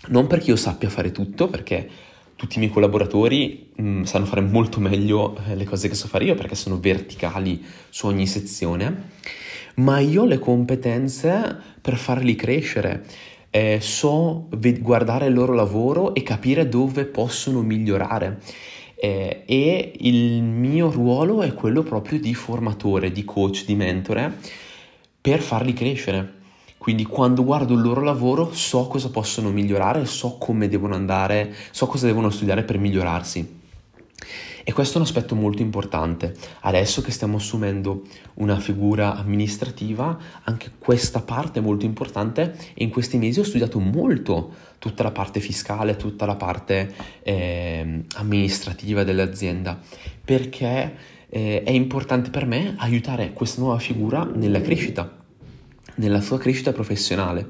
non 0.07 0.25
perché 0.25 0.49
io 0.49 0.55
sappia 0.55 0.89
fare 0.89 1.11
tutto, 1.11 1.47
perché 1.49 1.89
tutti 2.45 2.57
i 2.57 2.59
miei 2.59 2.71
collaboratori 2.71 3.71
mh, 3.75 3.87
mm, 3.87 4.03
sanno 4.03 4.25
fare 4.25 4.41
molto 4.41 4.79
meglio 4.79 5.35
eh, 5.47 5.55
le 5.55 5.63
cose 5.63 5.89
che 5.89 5.95
so 5.95 6.07
fare 6.07 6.25
io 6.25 6.35
perché 6.35 6.53
sono 6.53 6.79
verticali 6.79 7.63
su 7.89 8.05
ogni 8.05 8.27
sezione, 8.27 9.09
ma 9.75 9.97
io 9.97 10.21
ho 10.21 10.25
le 10.25 10.37
competenze 10.37 11.57
per 11.81 11.97
farli 11.97 12.35
crescere. 12.35 13.03
Eh, 13.49 13.79
so 13.81 14.47
ve- 14.51 14.79
guardare 14.79 15.25
il 15.25 15.33
loro 15.33 15.53
lavoro 15.53 16.13
e 16.13 16.21
capire 16.21 16.69
dove 16.69 17.05
possono 17.05 17.61
migliorare. 17.61 18.39
Eh, 18.95 19.43
e 19.45 19.93
il 20.01 20.43
mio 20.43 20.91
ruolo 20.91 21.41
è 21.41 21.53
quello 21.53 21.81
proprio 21.81 22.19
di 22.19 22.33
formatore, 22.35 23.11
di 23.11 23.25
coach, 23.25 23.65
di 23.65 23.75
mentore 23.75 24.33
per 25.19 25.41
farli 25.41 25.73
crescere. 25.73 26.43
Quindi 26.77 27.03
quando 27.03 27.43
guardo 27.43 27.73
il 27.73 27.81
loro 27.81 28.01
lavoro 28.01 28.53
so 28.53 28.87
cosa 28.87 29.09
possono 29.09 29.49
migliorare, 29.49 30.05
so 30.05 30.37
come 30.37 30.67
devono 30.67 30.93
andare, 30.93 31.53
so 31.71 31.87
cosa 31.87 32.05
devono 32.05 32.29
studiare 32.29 32.63
per 32.63 32.77
migliorarsi. 32.77 33.63
E 34.67 34.73
questo 34.73 34.95
è 34.95 34.97
un 34.97 35.05
aspetto 35.05 35.35
molto 35.35 35.61
importante. 35.61 36.33
Adesso 36.61 37.03
che 37.03 37.11
stiamo 37.11 37.37
assumendo 37.37 38.01
una 38.35 38.59
figura 38.59 39.15
amministrativa, 39.15 40.17
anche 40.43 40.71
questa 40.79 41.21
parte 41.21 41.59
è 41.59 41.61
molto 41.61 41.85
importante 41.85 42.55
e 42.73 42.83
in 42.83 42.89
questi 42.89 43.19
mesi 43.19 43.39
ho 43.39 43.43
studiato 43.43 43.79
molto 43.79 44.53
tutta 44.79 45.03
la 45.03 45.11
parte 45.11 45.39
fiscale, 45.39 45.97
tutta 45.97 46.25
la 46.25 46.35
parte 46.35 46.91
eh, 47.21 48.05
amministrativa 48.15 49.03
dell'azienda, 49.03 49.79
perché 50.23 50.95
eh, 51.29 51.61
è 51.61 51.71
importante 51.71 52.31
per 52.31 52.47
me 52.47 52.73
aiutare 52.77 53.33
questa 53.33 53.61
nuova 53.61 53.77
figura 53.77 54.23
nella 54.23 54.61
crescita 54.61 55.24
nella 55.95 56.21
sua 56.21 56.37
crescita 56.37 56.71
professionale, 56.71 57.47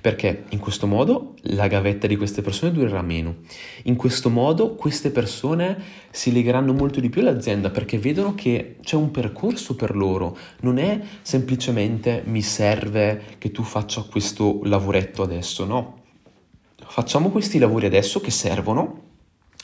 perché 0.00 0.44
in 0.50 0.58
questo 0.58 0.86
modo 0.86 1.34
la 1.42 1.66
gavetta 1.68 2.06
di 2.06 2.16
queste 2.16 2.42
persone 2.42 2.72
durerà 2.72 3.02
meno. 3.02 3.36
In 3.84 3.96
questo 3.96 4.30
modo 4.30 4.74
queste 4.74 5.10
persone 5.10 5.80
si 6.10 6.32
legheranno 6.32 6.72
molto 6.72 7.00
di 7.00 7.08
più 7.08 7.20
all'azienda 7.20 7.70
perché 7.70 7.98
vedono 7.98 8.34
che 8.34 8.76
c'è 8.82 8.96
un 8.96 9.10
percorso 9.10 9.76
per 9.76 9.94
loro, 9.94 10.36
non 10.60 10.78
è 10.78 11.00
semplicemente 11.22 12.22
mi 12.26 12.42
serve 12.42 13.22
che 13.38 13.50
tu 13.50 13.62
faccia 13.62 14.02
questo 14.02 14.60
lavoretto 14.64 15.22
adesso, 15.22 15.64
no. 15.64 16.00
Facciamo 16.84 17.30
questi 17.30 17.58
lavori 17.58 17.86
adesso 17.86 18.20
che 18.20 18.30
servono, 18.30 19.00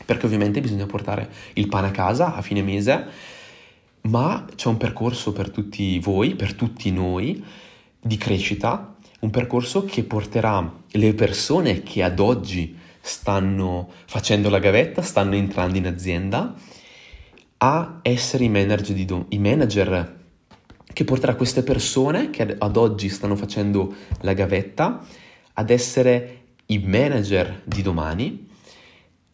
perché 0.05 0.27
ovviamente 0.27 0.61
bisogna 0.61 0.87
portare 0.87 1.29
il 1.55 1.69
pane 1.69 1.89
a 1.89 1.91
casa 1.91 2.35
a 2.35 2.43
fine 2.43 2.63
mese, 2.63 3.07
ma 4.03 4.47
c'è 4.55 4.69
un 4.69 4.77
percorso 4.77 5.33
per 5.33 5.51
tutti 5.51 5.99
voi, 5.99 6.35
per 6.37 6.55
tutti 6.55 6.91
noi, 6.91 7.45
di 8.09 8.17
crescita, 8.17 8.97
un 9.21 9.31
percorso 9.31 9.85
che 9.85 10.03
porterà 10.03 10.81
le 10.91 11.15
persone 11.15 11.83
che 11.83 12.03
ad 12.03 12.19
oggi 12.19 12.77
stanno 13.01 13.91
facendo 14.07 14.49
la 14.49 14.59
gavetta, 14.59 15.03
stanno 15.03 15.35
entrando 15.35 15.77
in 15.77 15.87
azienda, 15.87 16.55
a 17.59 17.99
essere 18.03 18.45
i 18.45 18.49
manager, 18.49 19.05
do- 19.05 19.27
i 19.29 19.39
manager 19.39 20.17
che 20.93 21.05
porterà 21.05 21.35
queste 21.35 21.63
persone 21.63 22.31
che 22.31 22.57
ad 22.59 22.77
oggi 22.77 23.09
stanno 23.09 23.37
facendo 23.37 23.95
la 24.23 24.33
gavetta 24.33 25.05
ad 25.53 25.71
essere 25.71 26.43
i 26.67 26.79
manager 26.79 27.61
di 27.65 27.83
domani 27.83 28.49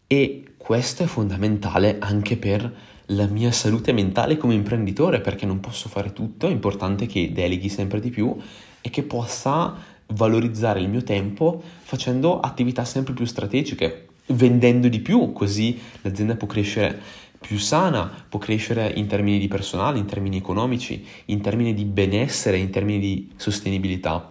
e 0.06 0.54
questo 0.56 1.04
è 1.04 1.06
fondamentale 1.06 1.98
anche 2.00 2.36
per 2.36 2.74
la 3.08 3.26
mia 3.26 3.52
salute 3.52 3.92
mentale 3.92 4.36
come 4.36 4.54
imprenditore 4.54 5.20
perché 5.20 5.44
non 5.46 5.60
posso 5.60 5.88
fare 5.88 6.12
tutto, 6.12 6.46
è 6.46 6.50
importante 6.50 7.06
che 7.06 7.32
deleghi 7.32 7.68
sempre 7.68 8.00
di 8.00 8.10
più 8.10 8.36
e 8.80 8.90
che 8.90 9.02
possa 9.02 9.74
valorizzare 10.08 10.80
il 10.80 10.88
mio 10.88 11.02
tempo 11.02 11.62
facendo 11.82 12.40
attività 12.40 12.84
sempre 12.84 13.14
più 13.14 13.24
strategiche, 13.24 14.08
vendendo 14.26 14.88
di 14.88 15.00
più, 15.00 15.32
così 15.32 15.78
l'azienda 16.02 16.36
può 16.36 16.46
crescere 16.46 17.00
più 17.38 17.58
sana, 17.58 18.24
può 18.26 18.38
crescere 18.38 18.90
in 18.96 19.06
termini 19.06 19.38
di 19.38 19.48
personale, 19.48 19.98
in 19.98 20.06
termini 20.06 20.38
economici, 20.38 21.04
in 21.26 21.42
termini 21.42 21.74
di 21.74 21.84
benessere, 21.84 22.56
in 22.56 22.70
termini 22.70 22.98
di 22.98 23.32
sostenibilità. 23.36 24.30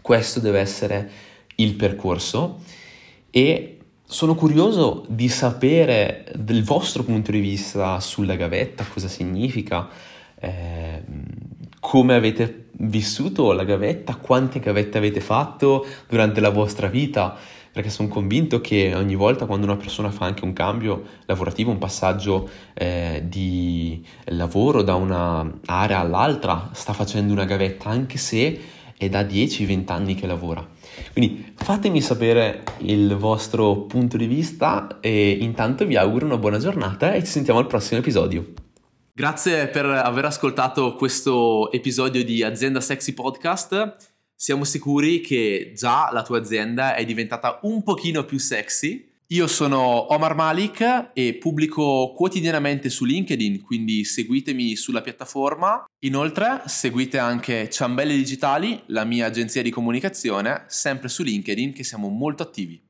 Questo 0.00 0.38
deve 0.38 0.60
essere 0.60 1.10
il 1.56 1.74
percorso 1.74 2.60
e 3.30 3.79
sono 4.10 4.34
curioso 4.34 5.04
di 5.06 5.28
sapere 5.28 6.24
del 6.34 6.64
vostro 6.64 7.04
punto 7.04 7.30
di 7.30 7.38
vista 7.38 8.00
sulla 8.00 8.34
gavetta, 8.34 8.84
cosa 8.84 9.06
significa, 9.06 9.88
eh, 10.40 11.00
come 11.78 12.14
avete 12.14 12.70
vissuto 12.72 13.52
la 13.52 13.62
gavetta, 13.62 14.16
quante 14.16 14.58
gavette 14.58 14.98
avete 14.98 15.20
fatto 15.20 15.86
durante 16.08 16.40
la 16.40 16.50
vostra 16.50 16.88
vita, 16.88 17.36
perché 17.70 17.88
sono 17.88 18.08
convinto 18.08 18.60
che 18.60 18.92
ogni 18.96 19.14
volta 19.14 19.46
quando 19.46 19.66
una 19.66 19.76
persona 19.76 20.10
fa 20.10 20.24
anche 20.24 20.44
un 20.44 20.54
cambio 20.54 21.04
lavorativo, 21.26 21.70
un 21.70 21.78
passaggio 21.78 22.50
eh, 22.74 23.22
di 23.24 24.04
lavoro 24.24 24.82
da 24.82 24.96
un'area 24.96 26.00
all'altra, 26.00 26.70
sta 26.72 26.92
facendo 26.92 27.32
una 27.32 27.44
gavetta, 27.44 27.88
anche 27.88 28.18
se 28.18 28.60
è 28.96 29.08
da 29.08 29.22
10-20 29.22 29.92
anni 29.92 30.16
che 30.16 30.26
lavora. 30.26 30.66
Quindi 31.12 31.52
fatemi 31.56 32.00
sapere 32.00 32.62
il 32.78 33.16
vostro 33.16 33.82
punto 33.82 34.16
di 34.16 34.26
vista 34.26 34.98
e 35.00 35.30
intanto 35.30 35.84
vi 35.84 35.96
auguro 35.96 36.26
una 36.26 36.38
buona 36.38 36.58
giornata 36.58 37.12
e 37.12 37.20
ci 37.20 37.30
sentiamo 37.30 37.58
al 37.58 37.66
prossimo 37.66 38.00
episodio. 38.00 38.52
Grazie 39.12 39.66
per 39.68 39.84
aver 39.86 40.24
ascoltato 40.24 40.94
questo 40.94 41.70
episodio 41.72 42.24
di 42.24 42.42
Azienda 42.42 42.80
Sexy 42.80 43.12
Podcast. 43.12 43.96
Siamo 44.34 44.64
sicuri 44.64 45.20
che 45.20 45.72
già 45.76 46.08
la 46.12 46.22
tua 46.22 46.38
azienda 46.38 46.94
è 46.94 47.04
diventata 47.04 47.58
un 47.62 47.82
pochino 47.82 48.24
più 48.24 48.38
sexy 48.38 49.09
io 49.32 49.46
sono 49.46 50.12
Omar 50.12 50.34
Malik 50.34 51.10
e 51.12 51.34
pubblico 51.34 52.14
quotidianamente 52.16 52.88
su 52.88 53.04
LinkedIn, 53.04 53.62
quindi 53.62 54.04
seguitemi 54.04 54.74
sulla 54.74 55.02
piattaforma. 55.02 55.84
Inoltre 56.00 56.62
seguite 56.66 57.18
anche 57.18 57.70
Ciambelle 57.70 58.16
Digitali, 58.16 58.82
la 58.86 59.04
mia 59.04 59.26
agenzia 59.26 59.62
di 59.62 59.70
comunicazione, 59.70 60.64
sempre 60.66 61.08
su 61.08 61.22
LinkedIn 61.22 61.72
che 61.72 61.84
siamo 61.84 62.08
molto 62.08 62.42
attivi. 62.42 62.89